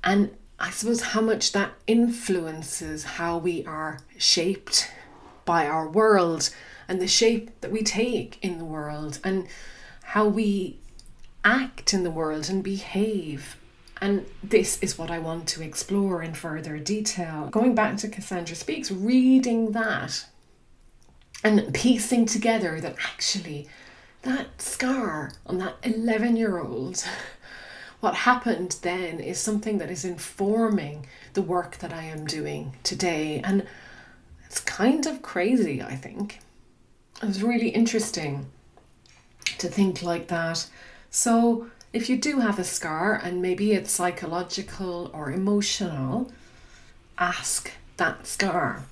and 0.04 0.32
I 0.60 0.72
suppose 0.72 1.02
how 1.02 1.22
much 1.22 1.52
that 1.54 1.72
influences 1.88 3.04
how 3.04 3.38
we 3.38 3.66
are 3.66 4.00
shaped 4.18 4.92
by 5.46 5.68
our 5.68 5.88
world 5.88 6.50
and 6.88 7.02
the 7.02 7.08
shape 7.08 7.50
that 7.62 7.72
we 7.72 7.82
take 7.82 8.38
in 8.42 8.58
the 8.58 8.66
world 8.66 9.20
and 9.24 9.48
how 10.04 10.28
we 10.28 10.78
act 11.46 11.94
in 11.94 12.04
the 12.04 12.12
world 12.12 12.50
and 12.50 12.64
behave 12.64 13.56
And 14.02 14.26
this 14.42 14.82
is 14.82 14.98
what 14.98 15.12
I 15.12 15.20
want 15.20 15.48
to 15.50 15.62
explore 15.64 16.22
in 16.22 16.34
further 16.34 16.80
detail. 16.80 17.50
Going 17.52 17.76
back 17.76 17.98
to 17.98 18.08
Cassandra 18.08 18.56
Speaks, 18.56 18.92
reading 18.92 19.72
that 19.74 20.26
and 21.44 21.74
piecing 21.74 22.26
together 22.26 22.82
that 22.82 22.96
actually 23.04 23.68
that 24.24 24.62
scar 24.62 25.32
on 25.46 25.58
that 25.60 25.78
11 25.84 26.36
year 26.36 26.60
old, 26.60 27.04
what 28.00 28.16
happened 28.16 28.78
then 28.82 29.20
is 29.20 29.40
something 29.40 29.78
that 29.78 29.90
is 29.90 30.06
informing 30.06 31.06
the 31.34 31.42
work 31.42 31.78
that 31.78 31.94
I 31.94 32.04
am 32.04 32.26
doing 32.26 32.74
today. 32.84 33.42
And 33.44 33.66
it's 34.46 34.60
kind 34.60 35.06
of 35.06 35.22
crazy, 35.22 35.82
I 35.82 35.96
think. 35.96 36.40
It 37.22 37.28
was 37.28 37.44
really 37.44 37.70
interesting 37.70 38.48
to 39.58 39.68
think 39.68 40.02
like 40.02 40.28
that. 40.28 40.68
So, 41.10 41.68
if 41.92 42.08
you 42.08 42.18
do 42.18 42.40
have 42.40 42.60
a 42.60 42.64
scar 42.64 43.16
and 43.16 43.42
maybe 43.42 43.74
it's 43.74 43.92
psychological 43.92 45.10
or 45.12 45.32
emotional, 45.32 46.32
ask 47.18 47.72
that 47.98 48.28
scar 48.28 48.84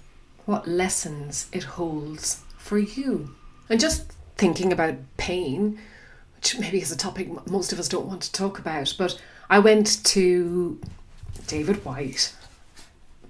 what 0.48 0.68
lessons 0.68 1.48
it 1.52 1.64
holds 1.64 2.42
for 2.58 2.80
you. 2.80 3.36
And 3.70 3.80
just 3.80 4.14
thinking 4.38 4.72
about 4.72 4.96
pain, 5.18 5.78
which 6.38 6.58
maybe 6.58 6.82
is 6.82 6.92
a 6.92 6.98
topic 6.98 7.28
most 7.48 7.74
of 7.74 7.80
us 7.80 7.90
don't 7.90 8.08
want 8.08 8.22
to 8.24 8.32
talk 8.32 8.58
about, 8.58 8.96
but 8.98 9.22
I 9.50 9.60
went 9.60 10.04
to 10.06 10.80
David 11.48 11.84
Whyte 11.84 12.34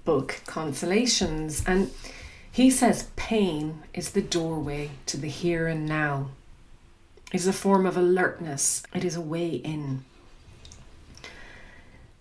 book 0.04 0.40
Consolations 0.46 1.62
and 1.66 1.90
he 2.50 2.70
says 2.70 3.08
pain 3.16 3.82
is 3.92 4.12
the 4.12 4.22
doorway 4.22 4.90
to 5.06 5.16
the 5.16 5.28
here 5.28 5.66
and 5.66 5.86
now. 5.86 6.30
It 7.32 7.36
is 7.36 7.46
a 7.48 7.52
form 7.52 7.84
of 7.84 7.96
alertness. 7.96 8.82
It 8.94 9.04
is 9.04 9.16
a 9.16 9.20
way 9.20 9.48
in. 9.48 10.04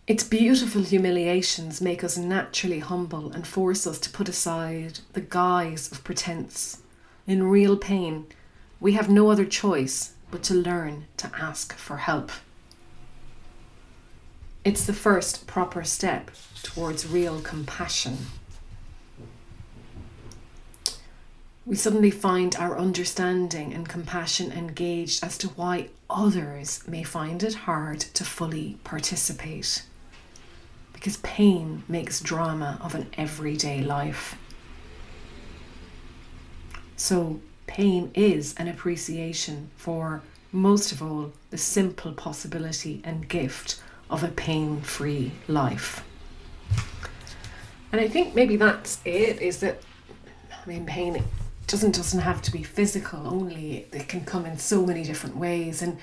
Its 0.07 0.23
beautiful 0.23 0.83
humiliations 0.83 1.81
make 1.81 2.01
us 2.01 2.17
naturally 2.17 2.79
humble 2.79 3.29
and 3.33 3.45
force 3.45 3.85
us 3.85 3.99
to 3.99 4.09
put 4.09 4.29
aside 4.29 4.99
the 5.11 5.19
guise 5.19 5.91
of 5.91 6.01
pretense. 6.05 6.81
In 7.27 7.43
real 7.43 7.75
pain, 7.75 8.25
we 8.79 8.93
have 8.93 9.09
no 9.09 9.29
other 9.29 9.43
choice 9.43 10.13
but 10.31 10.43
to 10.43 10.53
learn 10.53 11.07
to 11.17 11.29
ask 11.37 11.73
for 11.73 11.97
help. 11.97 12.31
It's 14.63 14.85
the 14.85 14.93
first 14.93 15.45
proper 15.45 15.83
step 15.83 16.31
towards 16.63 17.05
real 17.05 17.41
compassion. 17.41 18.17
We 21.65 21.75
suddenly 21.75 22.11
find 22.11 22.55
our 22.55 22.77
understanding 22.77 23.73
and 23.73 23.89
compassion 23.89 24.53
engaged 24.53 25.21
as 25.21 25.37
to 25.39 25.49
why 25.49 25.89
others 26.09 26.81
may 26.87 27.03
find 27.03 27.43
it 27.43 27.55
hard 27.55 27.99
to 27.99 28.23
fully 28.23 28.77
participate. 28.85 29.83
Because 30.97 31.17
pain 31.17 31.83
makes 31.87 32.19
drama 32.19 32.79
of 32.81 32.95
an 32.95 33.05
everyday 33.19 33.83
life. 33.83 34.35
So, 36.95 37.39
pain 37.67 38.09
is 38.15 38.55
an 38.55 38.67
appreciation 38.67 39.69
for, 39.77 40.23
most 40.51 40.91
of 40.91 41.03
all, 41.03 41.33
the 41.51 41.57
simple 41.59 42.13
possibility 42.13 42.99
and 43.03 43.29
gift 43.29 43.79
of 44.09 44.23
a 44.23 44.29
pain 44.29 44.81
free 44.81 45.33
life. 45.47 46.03
And 47.91 48.01
I 48.01 48.07
think 48.07 48.33
maybe 48.33 48.55
that's 48.55 48.99
it 49.05 49.39
is 49.39 49.59
that, 49.59 49.79
I 50.51 50.67
mean, 50.67 50.87
pain 50.87 51.23
doesn't 51.67 51.95
doesn't 51.95 52.21
have 52.21 52.41
to 52.41 52.51
be 52.51 52.63
physical 52.63 53.27
only 53.27 53.85
it 53.91 54.07
can 54.07 54.23
come 54.23 54.45
in 54.45 54.57
so 54.57 54.85
many 54.85 55.03
different 55.03 55.35
ways 55.35 55.81
and 55.81 55.97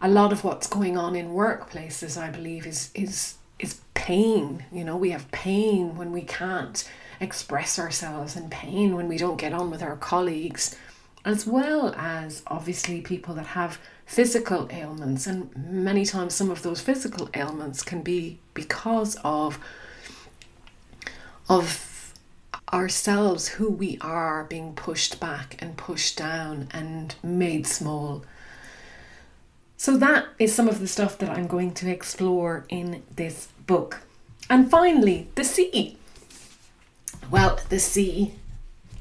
a 0.00 0.08
lot 0.08 0.32
of 0.32 0.44
what's 0.44 0.68
going 0.68 0.96
on 0.96 1.16
in 1.16 1.30
workplaces 1.30 2.16
i 2.16 2.30
believe 2.30 2.64
is 2.64 2.90
is 2.94 3.34
is 3.62 3.80
pain 3.94 4.64
you 4.70 4.84
know 4.84 4.96
we 4.96 5.10
have 5.10 5.30
pain 5.30 5.96
when 5.96 6.12
we 6.12 6.22
can't 6.22 6.88
express 7.20 7.78
ourselves 7.78 8.36
and 8.36 8.50
pain 8.50 8.94
when 8.94 9.08
we 9.08 9.16
don't 9.16 9.38
get 9.38 9.52
on 9.54 9.70
with 9.70 9.82
our 9.82 9.96
colleagues 9.96 10.76
as 11.24 11.46
well 11.46 11.94
as 11.96 12.42
obviously 12.46 13.00
people 13.00 13.34
that 13.34 13.46
have 13.46 13.78
physical 14.06 14.68
ailments. 14.70 15.26
And 15.26 15.54
many 15.56 16.04
times 16.04 16.34
some 16.34 16.50
of 16.50 16.62
those 16.62 16.80
physical 16.80 17.30
ailments 17.34 17.82
can 17.82 18.02
be 18.02 18.38
because 18.54 19.16
of 19.24 19.58
of 21.48 22.14
ourselves 22.72 23.48
who 23.48 23.70
we 23.70 23.98
are 24.00 24.44
being 24.44 24.74
pushed 24.74 25.20
back 25.20 25.56
and 25.60 25.76
pushed 25.76 26.16
down 26.16 26.68
and 26.72 27.14
made 27.22 27.66
small. 27.66 28.24
So 29.76 29.96
that 29.98 30.26
is 30.38 30.54
some 30.54 30.68
of 30.68 30.78
the 30.78 30.86
stuff 30.86 31.18
that 31.18 31.30
I'm 31.30 31.46
going 31.46 31.74
to 31.74 31.90
explore 31.90 32.64
in 32.68 33.02
this 33.14 33.48
book 33.72 34.02
and 34.50 34.70
finally 34.70 35.18
the 35.34 35.44
sea 35.44 35.96
well 37.30 37.58
the 37.70 37.78
sea 37.78 38.34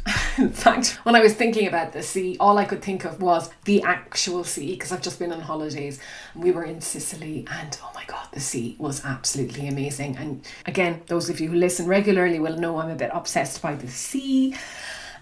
in 0.37 0.49
fact, 0.49 0.97
when 1.03 1.15
I 1.15 1.21
was 1.21 1.33
thinking 1.35 1.67
about 1.67 1.93
the 1.93 2.01
sea, 2.01 2.35
all 2.39 2.57
I 2.57 2.65
could 2.65 2.81
think 2.81 3.05
of 3.05 3.21
was 3.21 3.51
the 3.65 3.83
actual 3.83 4.43
sea 4.43 4.73
because 4.73 4.91
I've 4.91 5.01
just 5.01 5.19
been 5.19 5.31
on 5.31 5.41
holidays. 5.41 5.99
And 6.33 6.43
we 6.43 6.51
were 6.51 6.63
in 6.63 6.81
Sicily, 6.81 7.45
and 7.51 7.77
oh 7.83 7.91
my 7.93 8.03
god, 8.05 8.27
the 8.33 8.39
sea 8.39 8.75
was 8.79 9.05
absolutely 9.05 9.67
amazing. 9.67 10.17
And 10.17 10.43
again, 10.65 11.01
those 11.05 11.29
of 11.29 11.39
you 11.39 11.49
who 11.49 11.55
listen 11.55 11.85
regularly 11.85 12.39
will 12.39 12.57
know 12.57 12.77
I'm 12.77 12.89
a 12.89 12.95
bit 12.95 13.11
obsessed 13.13 13.61
by 13.61 13.75
the 13.75 13.87
sea. 13.87 14.55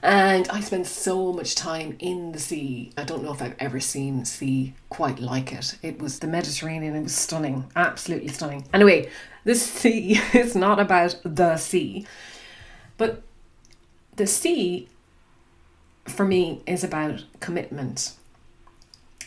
And 0.02 0.48
I 0.50 0.62
spent 0.62 0.88
so 0.88 1.34
much 1.34 1.56
time 1.56 1.98
in 2.00 2.32
the 2.32 2.40
sea. 2.40 2.92
I 2.98 3.04
don't 3.04 3.24
know 3.24 3.34
if 3.34 3.42
I've 3.42 3.56
ever 3.60 3.80
seen 3.80 4.24
sea 4.24 4.74
quite 4.90 5.20
like 5.20 5.52
it. 5.52 5.78
It 5.82 6.00
was 6.00 6.20
the 6.20 6.28
Mediterranean, 6.28 6.96
it 6.96 7.04
was 7.04 7.16
stunning, 7.16 7.70
absolutely 7.76 8.30
stunning. 8.30 8.66
Anyway, 8.74 9.10
the 9.44 9.56
sea 9.56 10.22
is 10.34 10.56
not 10.56 10.80
about 10.80 11.20
the 11.24 11.58
sea, 11.58 12.08
but 12.98 13.22
the 14.16 14.28
sea 14.28 14.88
for 16.06 16.26
me 16.26 16.62
is 16.66 16.84
about 16.84 17.26
commitment. 17.42 18.14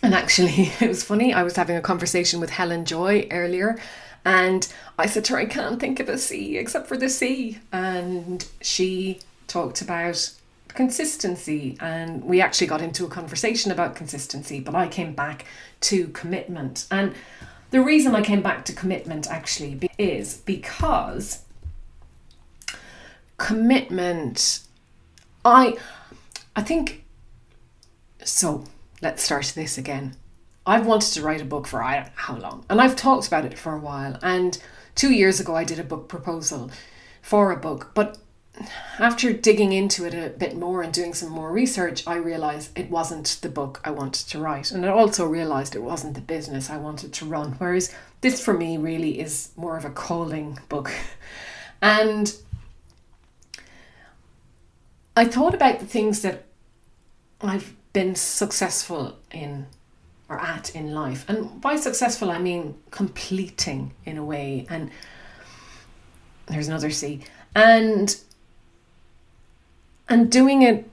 And 0.02 0.14
actually, 0.14 0.72
it 0.80 0.88
was 0.88 1.04
funny. 1.04 1.34
I 1.34 1.42
was 1.42 1.56
having 1.56 1.76
a 1.76 1.82
conversation 1.82 2.40
with 2.40 2.50
Helen 2.50 2.86
Joy 2.86 3.28
earlier, 3.30 3.78
and 4.24 4.72
I 4.98 5.06
said 5.06 5.24
to 5.26 5.34
her, 5.34 5.38
I 5.38 5.46
can't 5.46 5.80
think 5.80 6.00
of 6.00 6.08
a 6.08 6.16
sea 6.16 6.56
except 6.56 6.86
for 6.86 6.96
the 6.96 7.08
sea. 7.08 7.58
And 7.72 8.46
she 8.60 9.18
talked 9.48 9.82
about 9.82 10.32
consistency, 10.74 11.76
and 11.80 12.24
we 12.24 12.40
actually 12.40 12.66
got 12.66 12.82
into 12.82 13.04
a 13.04 13.08
conversation 13.08 13.70
about 13.72 13.96
consistency, 13.96 14.60
but 14.60 14.74
I 14.74 14.88
came 14.88 15.14
back 15.14 15.46
to 15.82 16.08
commitment. 16.08 16.86
And 16.90 17.14
the 17.70 17.80
reason 17.80 18.14
I 18.14 18.22
came 18.22 18.42
back 18.42 18.64
to 18.66 18.72
commitment 18.72 19.30
actually 19.30 19.90
is 19.98 20.36
because 20.36 21.42
commitment 23.38 24.60
I 25.44 25.76
I 26.54 26.62
think 26.62 27.04
so 28.22 28.64
let's 29.00 29.22
start 29.22 29.52
this 29.56 29.76
again. 29.78 30.14
I've 30.64 30.86
wanted 30.86 31.12
to 31.14 31.22
write 31.22 31.40
a 31.40 31.44
book 31.44 31.66
for 31.66 31.82
I 31.82 31.96
don't 31.96 32.04
know 32.04 32.12
how 32.14 32.36
long, 32.36 32.64
and 32.70 32.80
I've 32.80 32.94
talked 32.94 33.26
about 33.26 33.44
it 33.44 33.58
for 33.58 33.72
a 33.72 33.78
while. 33.78 34.16
And 34.22 34.58
two 34.94 35.12
years 35.12 35.40
ago, 35.40 35.56
I 35.56 35.64
did 35.64 35.80
a 35.80 35.84
book 35.84 36.08
proposal 36.08 36.70
for 37.20 37.50
a 37.50 37.56
book, 37.56 37.90
but 37.94 38.18
after 38.98 39.32
digging 39.32 39.72
into 39.72 40.04
it 40.04 40.14
a 40.14 40.28
bit 40.30 40.56
more 40.56 40.82
and 40.82 40.92
doing 40.92 41.14
some 41.14 41.30
more 41.30 41.50
research, 41.50 42.06
I 42.06 42.16
realized 42.16 42.78
it 42.78 42.90
wasn't 42.90 43.38
the 43.40 43.48
book 43.48 43.80
I 43.84 43.90
wanted 43.90 44.28
to 44.28 44.38
write. 44.38 44.70
And 44.70 44.84
I 44.84 44.90
also 44.90 45.26
realized 45.26 45.74
it 45.74 45.82
wasn't 45.82 46.14
the 46.14 46.20
business 46.20 46.68
I 46.68 46.76
wanted 46.76 47.12
to 47.14 47.24
run. 47.24 47.52
Whereas 47.52 47.94
this 48.20 48.44
for 48.44 48.54
me 48.54 48.76
really 48.76 49.20
is 49.20 49.50
more 49.56 49.76
of 49.76 49.84
a 49.84 49.90
calling 49.90 50.58
book. 50.68 50.90
And 51.84 52.32
I 55.16 55.24
thought 55.24 55.52
about 55.52 55.80
the 55.80 55.86
things 55.86 56.22
that 56.22 56.44
I've 57.40 57.74
been 57.92 58.14
successful 58.14 59.18
in 59.32 59.66
or 60.28 60.38
at 60.38 60.76
in 60.76 60.94
life. 60.94 61.24
And 61.28 61.60
by 61.60 61.74
successful, 61.74 62.30
I 62.30 62.38
mean 62.38 62.76
completing 62.92 63.94
in 64.04 64.16
a 64.16 64.24
way. 64.24 64.64
And 64.70 64.92
there's 66.46 66.68
another 66.68 66.90
C. 66.90 67.24
And 67.56 68.16
and 70.12 70.30
doing 70.30 70.60
it 70.60 70.88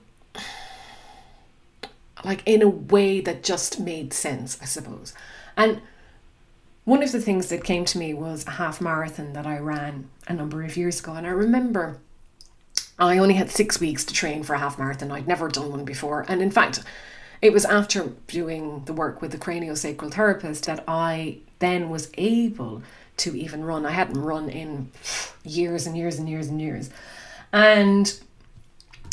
like 2.24 2.42
in 2.46 2.62
a 2.62 2.68
way 2.68 3.20
that 3.20 3.42
just 3.42 3.78
made 3.78 4.14
sense, 4.14 4.58
I 4.62 4.64
suppose. 4.64 5.12
And 5.58 5.82
one 6.84 7.02
of 7.02 7.12
the 7.12 7.20
things 7.20 7.50
that 7.50 7.62
came 7.62 7.84
to 7.84 7.98
me 7.98 8.14
was 8.14 8.46
a 8.46 8.52
half 8.52 8.80
marathon 8.80 9.34
that 9.34 9.46
I 9.46 9.58
ran 9.58 10.08
a 10.26 10.32
number 10.32 10.62
of 10.62 10.76
years 10.76 11.00
ago. 11.00 11.12
And 11.12 11.26
I 11.26 11.30
remember 11.30 11.98
I 12.98 13.18
only 13.18 13.34
had 13.34 13.50
six 13.50 13.78
weeks 13.78 14.06
to 14.06 14.14
train 14.14 14.42
for 14.42 14.54
a 14.54 14.58
half 14.58 14.78
marathon. 14.78 15.10
I'd 15.10 15.28
never 15.28 15.48
done 15.48 15.70
one 15.70 15.84
before. 15.84 16.24
And 16.26 16.40
in 16.40 16.50
fact, 16.50 16.82
it 17.42 17.52
was 17.52 17.66
after 17.66 18.12
doing 18.26 18.84
the 18.86 18.94
work 18.94 19.20
with 19.20 19.32
the 19.32 19.38
craniosacral 19.38 20.12
therapist 20.12 20.64
that 20.64 20.82
I 20.88 21.38
then 21.58 21.90
was 21.90 22.10
able 22.16 22.82
to 23.18 23.36
even 23.36 23.64
run. 23.64 23.84
I 23.84 23.90
hadn't 23.90 24.20
run 24.20 24.48
in 24.48 24.90
years 25.44 25.86
and 25.86 25.96
years 25.96 26.18
and 26.18 26.26
years 26.26 26.48
and 26.48 26.60
years. 26.60 26.88
And 27.52 28.18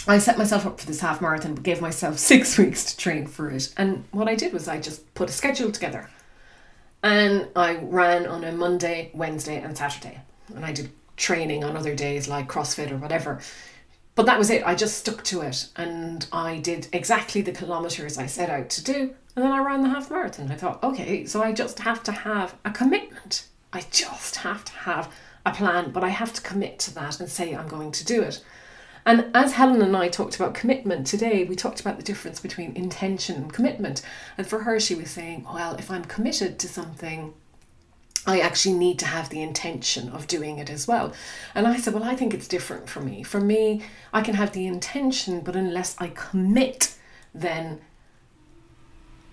I 0.07 0.19
set 0.19 0.37
myself 0.37 0.65
up 0.65 0.79
for 0.79 0.85
this 0.85 1.01
half 1.01 1.21
marathon, 1.21 1.55
gave 1.55 1.81
myself 1.81 2.17
six 2.19 2.57
weeks 2.57 2.85
to 2.85 2.97
train 2.97 3.27
for 3.27 3.49
it. 3.49 3.73
And 3.77 4.05
what 4.11 4.27
I 4.27 4.35
did 4.35 4.53
was 4.53 4.67
I 4.67 4.79
just 4.79 5.13
put 5.15 5.29
a 5.29 5.33
schedule 5.33 5.71
together. 5.71 6.09
And 7.03 7.47
I 7.55 7.75
ran 7.75 8.25
on 8.25 8.43
a 8.43 8.51
Monday, 8.51 9.11
Wednesday, 9.13 9.61
and 9.61 9.77
Saturday. 9.77 10.21
And 10.55 10.65
I 10.65 10.71
did 10.71 10.91
training 11.15 11.63
on 11.63 11.75
other 11.75 11.95
days 11.95 12.27
like 12.27 12.47
CrossFit 12.47 12.91
or 12.91 12.97
whatever. 12.97 13.39
But 14.15 14.25
that 14.25 14.39
was 14.39 14.49
it. 14.49 14.65
I 14.65 14.73
just 14.73 14.97
stuck 14.97 15.23
to 15.25 15.41
it 15.41 15.69
and 15.75 16.25
I 16.31 16.57
did 16.57 16.87
exactly 16.91 17.41
the 17.41 17.51
kilometers 17.51 18.17
I 18.17 18.25
set 18.25 18.49
out 18.49 18.69
to 18.71 18.83
do. 18.83 19.13
And 19.35 19.45
then 19.45 19.51
I 19.51 19.59
ran 19.59 19.83
the 19.83 19.89
half 19.89 20.09
marathon. 20.09 20.51
I 20.51 20.55
thought, 20.55 20.83
okay, 20.83 21.25
so 21.25 21.43
I 21.43 21.51
just 21.51 21.79
have 21.79 22.01
to 22.03 22.11
have 22.11 22.55
a 22.65 22.71
commitment. 22.71 23.45
I 23.71 23.81
just 23.91 24.37
have 24.37 24.65
to 24.65 24.71
have 24.71 25.13
a 25.45 25.51
plan, 25.51 25.91
but 25.91 26.03
I 26.03 26.09
have 26.09 26.33
to 26.33 26.41
commit 26.41 26.79
to 26.79 26.95
that 26.95 27.19
and 27.19 27.29
say 27.29 27.53
I'm 27.53 27.67
going 27.67 27.91
to 27.91 28.05
do 28.05 28.23
it. 28.23 28.43
And 29.07 29.31
as 29.33 29.53
Helen 29.53 29.81
and 29.81 29.95
I 29.95 30.09
talked 30.09 30.35
about 30.35 30.53
commitment 30.53 31.07
today, 31.07 31.45
we 31.45 31.55
talked 31.55 31.79
about 31.79 31.95
the 31.95 32.03
difference 32.03 32.41
between 32.41 32.75
intention 32.75 33.37
and 33.37 33.53
commitment. 33.53 34.01
And 34.37 34.45
for 34.45 34.59
her, 34.63 34.81
she 34.81 34.95
was 34.95 35.09
saying, 35.09 35.45
well, 35.51 35.75
if 35.75 35.89
I'm 35.89 36.03
committed 36.03 36.59
to 36.59 36.67
something, 36.67 37.33
I 38.25 38.41
actually 38.41 38.75
need 38.75 38.99
to 38.99 39.05
have 39.05 39.29
the 39.29 39.41
intention 39.41 40.09
of 40.09 40.27
doing 40.27 40.57
it 40.57 40.69
as 40.69 40.89
well. 40.89 41.13
And 41.55 41.65
I 41.65 41.77
said, 41.77 41.93
well, 41.93 42.03
I 42.03 42.17
think 42.17 42.33
it's 42.33 42.49
different 42.49 42.89
for 42.89 42.99
me. 42.99 43.23
For 43.23 43.39
me, 43.39 43.81
I 44.11 44.21
can 44.21 44.35
have 44.35 44.51
the 44.51 44.67
intention, 44.67 45.39
but 45.39 45.55
unless 45.55 45.95
I 45.99 46.09
commit, 46.09 46.93
then 47.33 47.79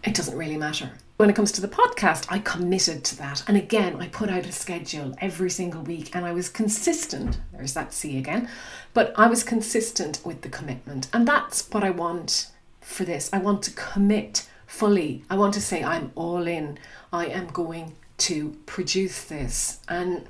it 0.04 0.14
doesn't 0.14 0.38
really 0.38 0.56
matter. 0.56 0.92
When 1.16 1.31
it 1.31 1.37
comes 1.37 1.53
to 1.53 1.61
the 1.61 1.68
podcast, 1.68 2.27
I 2.29 2.40
committed 2.40 3.05
to 3.05 3.16
that. 3.18 3.44
And 3.46 3.57
again, 3.57 4.00
I 4.00 4.09
put 4.09 4.31
out 4.31 4.46
a 4.46 4.53
schedule 4.53 5.14
every 5.20 5.48
single 5.48 5.83
week 5.83 6.11
and 6.12 6.24
I 6.24 6.33
was 6.33 6.48
consistent. 6.48 7.38
There's 7.53 7.74
that 7.74 7.92
C 7.92 8.18
again. 8.18 8.48
But 8.94 9.14
I 9.16 9.29
was 9.29 9.44
consistent 9.44 10.20
with 10.24 10.42
the 10.42 10.48
commitment. 10.48 11.07
And 11.12 11.27
that's 11.27 11.70
what 11.70 11.85
I 11.85 11.90
want 11.90 12.48
for 12.81 13.05
this. 13.05 13.31
I 13.33 13.38
want 13.38 13.62
to 13.62 13.70
commit 13.70 14.48
fully. 14.66 15.22
I 15.31 15.37
want 15.37 15.55
to 15.55 15.61
say, 15.61 15.85
I'm 15.85 16.11
all 16.16 16.48
in. 16.48 16.81
I 17.12 17.27
am 17.27 17.46
going 17.46 17.94
to 18.18 18.57
produce 18.66 19.22
this. 19.22 19.79
And 19.88 20.27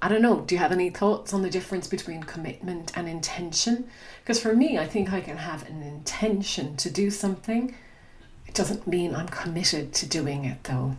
I 0.00 0.08
don't 0.08 0.22
know, 0.22 0.42
do 0.42 0.54
you 0.54 0.60
have 0.60 0.70
any 0.70 0.90
thoughts 0.90 1.34
on 1.34 1.42
the 1.42 1.50
difference 1.50 1.88
between 1.88 2.22
commitment 2.22 2.92
and 2.96 3.08
intention? 3.08 3.88
Because 4.22 4.40
for 4.40 4.54
me, 4.54 4.78
I 4.78 4.86
think 4.86 5.12
I 5.12 5.20
can 5.20 5.38
have 5.38 5.68
an 5.68 5.82
intention 5.82 6.76
to 6.76 6.88
do 6.88 7.10
something 7.10 7.74
it 8.52 8.56
doesn't 8.56 8.86
mean 8.86 9.14
I'm 9.14 9.28
committed 9.28 9.94
to 9.94 10.06
doing 10.06 10.44
it 10.44 10.64
though. 10.64 10.96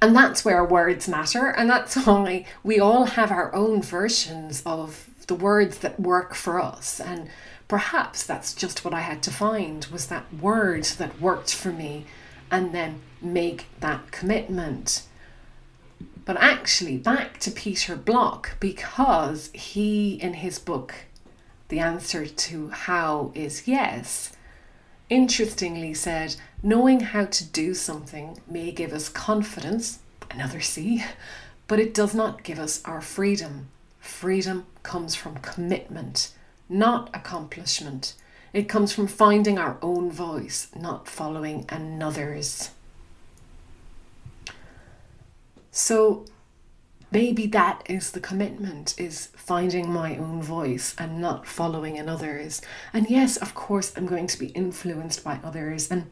And 0.00 0.16
that's 0.16 0.42
where 0.42 0.64
words 0.64 1.06
matter, 1.06 1.48
and 1.48 1.68
that's 1.68 1.96
why 2.06 2.46
we 2.62 2.80
all 2.80 3.04
have 3.04 3.30
our 3.30 3.54
own 3.54 3.82
versions 3.82 4.62
of 4.64 5.10
the 5.26 5.34
words 5.34 5.80
that 5.80 6.00
work 6.00 6.34
for 6.34 6.62
us. 6.62 6.98
And 6.98 7.28
perhaps 7.68 8.22
that's 8.22 8.54
just 8.54 8.86
what 8.86 8.94
I 8.94 9.00
had 9.00 9.22
to 9.24 9.30
find 9.30 9.84
was 9.92 10.06
that 10.06 10.32
word 10.32 10.84
that 10.84 11.20
worked 11.20 11.54
for 11.54 11.72
me 11.72 12.06
and 12.50 12.74
then 12.74 13.02
make 13.20 13.66
that 13.80 14.10
commitment. 14.10 15.02
But 16.24 16.38
actually, 16.38 16.96
back 16.96 17.38
to 17.40 17.50
Peter 17.50 17.96
Block, 17.96 18.56
because 18.60 19.50
he, 19.52 20.14
in 20.14 20.34
his 20.34 20.58
book, 20.58 20.94
The 21.68 21.80
Answer 21.80 22.24
to 22.24 22.68
How 22.70 23.30
is 23.34 23.68
Yes, 23.68 24.32
interestingly 25.10 25.94
said, 25.94 26.36
knowing 26.62 27.00
how 27.00 27.24
to 27.24 27.44
do 27.44 27.74
something 27.74 28.40
may 28.46 28.70
give 28.70 28.92
us 28.92 29.08
confidence, 29.08 30.00
another 30.30 30.60
C, 30.60 31.04
but 31.66 31.78
it 31.78 31.94
does 31.94 32.14
not 32.14 32.42
give 32.42 32.58
us 32.58 32.82
our 32.84 33.00
freedom. 33.00 33.68
Freedom 34.00 34.66
comes 34.82 35.14
from 35.14 35.36
commitment, 35.38 36.32
not 36.68 37.10
accomplishment. 37.14 38.14
It 38.52 38.68
comes 38.68 38.92
from 38.92 39.06
finding 39.06 39.58
our 39.58 39.76
own 39.82 40.10
voice, 40.10 40.68
not 40.74 41.06
following 41.06 41.66
another's. 41.68 42.70
So, 45.70 46.24
maybe 47.10 47.46
that 47.46 47.82
is 47.86 48.10
the 48.10 48.20
commitment 48.20 48.94
is 48.98 49.28
finding 49.34 49.90
my 49.90 50.16
own 50.16 50.42
voice 50.42 50.94
and 50.98 51.20
not 51.20 51.46
following 51.46 51.98
another's. 51.98 52.60
And 52.92 53.08
yes 53.08 53.36
of 53.36 53.54
course 53.54 53.92
i'm 53.96 54.06
going 54.06 54.26
to 54.28 54.38
be 54.38 54.48
influenced 54.48 55.24
by 55.24 55.40
others. 55.42 55.90
And 55.90 56.10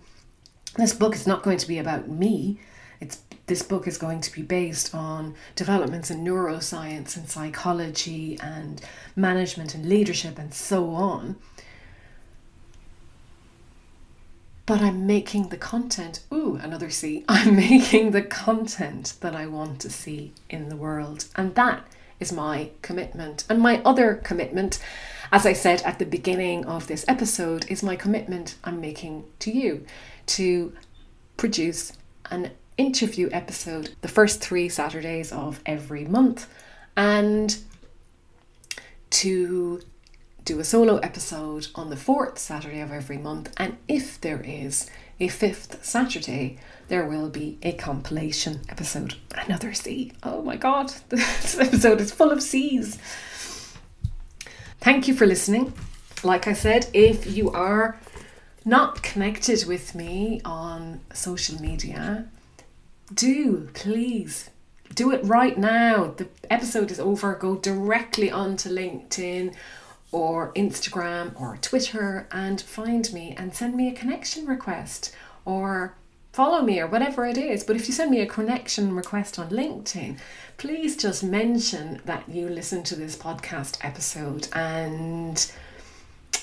this 0.76 0.92
book 0.92 1.14
is 1.14 1.26
not 1.26 1.42
going 1.42 1.58
to 1.58 1.68
be 1.68 1.78
about 1.78 2.08
me. 2.08 2.60
It's 3.00 3.22
this 3.46 3.62
book 3.62 3.86
is 3.86 3.98
going 3.98 4.20
to 4.22 4.32
be 4.32 4.42
based 4.42 4.94
on 4.94 5.34
developments 5.54 6.10
in 6.10 6.24
neuroscience 6.24 7.16
and 7.16 7.28
psychology 7.28 8.38
and 8.40 8.80
management 9.14 9.74
and 9.74 9.88
leadership 9.88 10.38
and 10.38 10.52
so 10.52 10.90
on 10.90 11.36
but 14.66 14.82
I'm 14.82 15.06
making 15.06 15.48
the 15.48 15.56
content. 15.56 16.20
Ooh, 16.32 16.58
another 16.60 16.90
C. 16.90 17.24
I'm 17.28 17.56
making 17.56 18.10
the 18.10 18.22
content 18.22 19.14
that 19.20 19.34
I 19.34 19.46
want 19.46 19.80
to 19.80 19.90
see 19.90 20.32
in 20.50 20.68
the 20.68 20.76
world. 20.76 21.26
And 21.36 21.54
that 21.54 21.86
is 22.18 22.32
my 22.32 22.70
commitment. 22.82 23.44
And 23.48 23.60
my 23.60 23.80
other 23.84 24.16
commitment, 24.16 24.80
as 25.30 25.46
I 25.46 25.52
said 25.52 25.82
at 25.82 25.98
the 25.98 26.04
beginning 26.04 26.66
of 26.66 26.88
this 26.88 27.04
episode, 27.06 27.64
is 27.68 27.82
my 27.82 27.94
commitment 27.94 28.56
I'm 28.64 28.80
making 28.80 29.24
to 29.40 29.50
you 29.50 29.86
to 30.26 30.72
produce 31.36 31.92
an 32.30 32.50
interview 32.76 33.28
episode 33.32 33.94
the 34.02 34.08
first 34.08 34.40
three 34.40 34.68
Saturdays 34.68 35.32
of 35.32 35.60
every 35.64 36.04
month 36.04 36.46
and 36.96 37.56
to 39.10 39.80
do 40.46 40.60
a 40.60 40.64
solo 40.64 40.98
episode 40.98 41.66
on 41.74 41.90
the 41.90 41.96
fourth 41.96 42.38
Saturday 42.38 42.80
of 42.80 42.92
every 42.92 43.18
month, 43.18 43.52
and 43.56 43.76
if 43.88 44.20
there 44.20 44.40
is 44.42 44.88
a 45.18 45.26
fifth 45.26 45.84
Saturday, 45.84 46.56
there 46.86 47.04
will 47.04 47.28
be 47.28 47.58
a 47.64 47.72
compilation 47.72 48.60
episode. 48.68 49.16
Another 49.34 49.74
C. 49.74 50.12
Oh 50.22 50.42
my 50.42 50.56
god, 50.56 50.92
this 51.08 51.58
episode 51.58 52.00
is 52.00 52.12
full 52.12 52.30
of 52.30 52.40
C's. 52.40 52.96
Thank 54.78 55.08
you 55.08 55.14
for 55.14 55.26
listening. 55.26 55.72
Like 56.22 56.46
I 56.46 56.52
said, 56.52 56.86
if 56.94 57.26
you 57.36 57.50
are 57.50 57.98
not 58.64 59.02
connected 59.02 59.64
with 59.66 59.96
me 59.96 60.40
on 60.44 61.00
social 61.12 61.60
media, 61.60 62.28
do 63.12 63.68
please 63.74 64.50
do 64.94 65.10
it 65.10 65.24
right 65.24 65.58
now. 65.58 66.14
The 66.16 66.28
episode 66.48 66.92
is 66.92 67.00
over. 67.00 67.34
Go 67.34 67.56
directly 67.56 68.30
onto 68.30 68.70
LinkedIn 68.70 69.52
or 70.12 70.52
Instagram 70.54 71.38
or 71.40 71.58
Twitter 71.60 72.28
and 72.30 72.60
find 72.60 73.12
me 73.12 73.34
and 73.36 73.54
send 73.54 73.74
me 73.74 73.88
a 73.88 73.92
connection 73.92 74.46
request 74.46 75.14
or 75.44 75.94
follow 76.32 76.62
me 76.62 76.78
or 76.80 76.86
whatever 76.86 77.26
it 77.26 77.38
is. 77.38 77.64
But 77.64 77.76
if 77.76 77.88
you 77.88 77.94
send 77.94 78.10
me 78.10 78.20
a 78.20 78.26
connection 78.26 78.94
request 78.94 79.38
on 79.38 79.48
LinkedIn, 79.48 80.18
please 80.58 80.96
just 80.96 81.24
mention 81.24 82.00
that 82.04 82.28
you 82.28 82.48
listen 82.48 82.82
to 82.84 82.96
this 82.96 83.16
podcast 83.16 83.78
episode 83.82 84.48
and 84.52 85.50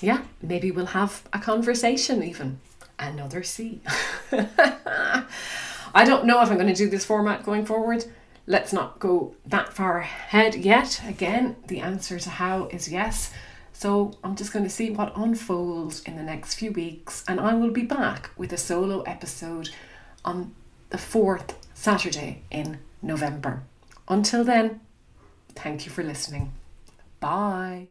yeah, 0.01 0.23
maybe 0.41 0.71
we'll 0.71 0.87
have 0.87 1.23
a 1.31 1.39
conversation 1.39 2.23
even. 2.23 2.59
Another 2.99 3.43
C. 3.43 3.81
I 4.31 6.05
don't 6.05 6.25
know 6.25 6.41
if 6.41 6.49
I'm 6.49 6.57
going 6.57 6.67
to 6.67 6.73
do 6.73 6.89
this 6.89 7.05
format 7.05 7.43
going 7.43 7.65
forward. 7.65 8.05
Let's 8.45 8.73
not 8.73 8.99
go 8.99 9.35
that 9.45 9.73
far 9.73 9.99
ahead 9.99 10.55
yet. 10.55 11.01
Again, 11.07 11.55
the 11.67 11.79
answer 11.79 12.19
to 12.19 12.29
how 12.29 12.65
is 12.67 12.91
yes. 12.91 13.31
So 13.73 14.13
I'm 14.23 14.35
just 14.35 14.53
going 14.53 14.63
to 14.63 14.69
see 14.69 14.91
what 14.91 15.17
unfolds 15.17 16.01
in 16.03 16.15
the 16.15 16.23
next 16.23 16.53
few 16.53 16.71
weeks, 16.71 17.23
and 17.27 17.39
I 17.39 17.53
will 17.55 17.71
be 17.71 17.81
back 17.81 18.29
with 18.37 18.53
a 18.53 18.57
solo 18.57 19.01
episode 19.01 19.71
on 20.23 20.53
the 20.89 20.97
fourth 20.97 21.57
Saturday 21.73 22.43
in 22.51 22.77
November. 23.01 23.63
Until 24.07 24.43
then, 24.43 24.79
thank 25.55 25.85
you 25.85 25.91
for 25.91 26.03
listening. 26.03 26.53
Bye. 27.19 27.87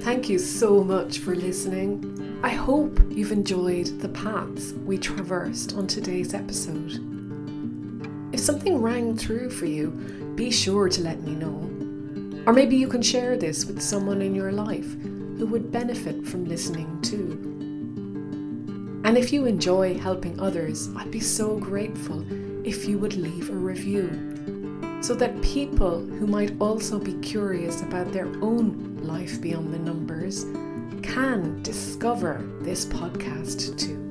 Thank 0.00 0.28
you 0.28 0.38
so 0.38 0.82
much 0.82 1.18
for 1.18 1.34
listening. 1.34 2.40
I 2.42 2.50
hope 2.50 2.98
you've 3.10 3.32
enjoyed 3.32 4.00
the 4.00 4.08
paths 4.08 4.72
we 4.72 4.96
traversed 4.96 5.74
on 5.74 5.86
today's 5.86 6.32
episode. 6.32 6.92
If 8.32 8.40
something 8.40 8.80
rang 8.80 9.16
true 9.16 9.50
for 9.50 9.66
you, 9.66 9.90
be 10.36 10.50
sure 10.50 10.88
to 10.88 11.02
let 11.02 11.20
me 11.22 11.34
know. 11.34 12.44
Or 12.46 12.52
maybe 12.52 12.76
you 12.76 12.88
can 12.88 13.02
share 13.02 13.36
this 13.36 13.66
with 13.66 13.82
someone 13.82 14.22
in 14.22 14.34
your 14.34 14.52
life 14.52 14.94
who 15.38 15.46
would 15.46 15.70
benefit 15.70 16.26
from 16.26 16.44
listening 16.44 17.00
too. 17.00 17.38
And 19.04 19.16
if 19.16 19.32
you 19.32 19.46
enjoy 19.46 19.96
helping 19.96 20.38
others, 20.40 20.90
I'd 20.96 21.10
be 21.10 21.20
so 21.20 21.56
grateful 21.56 22.24
if 22.66 22.86
you 22.86 22.98
would 22.98 23.14
leave 23.14 23.48
a 23.48 23.54
review 23.54 24.10
so 25.00 25.14
that 25.14 25.40
people 25.40 26.00
who 26.00 26.26
might 26.26 26.52
also 26.60 26.98
be 26.98 27.14
curious 27.20 27.82
about 27.82 28.12
their 28.12 28.26
own 28.42 28.98
life 29.00 29.40
beyond 29.40 29.72
the 29.72 29.78
numbers 29.78 30.44
can 31.02 31.62
discover 31.62 32.44
this 32.60 32.84
podcast 32.84 33.78
too. 33.78 34.07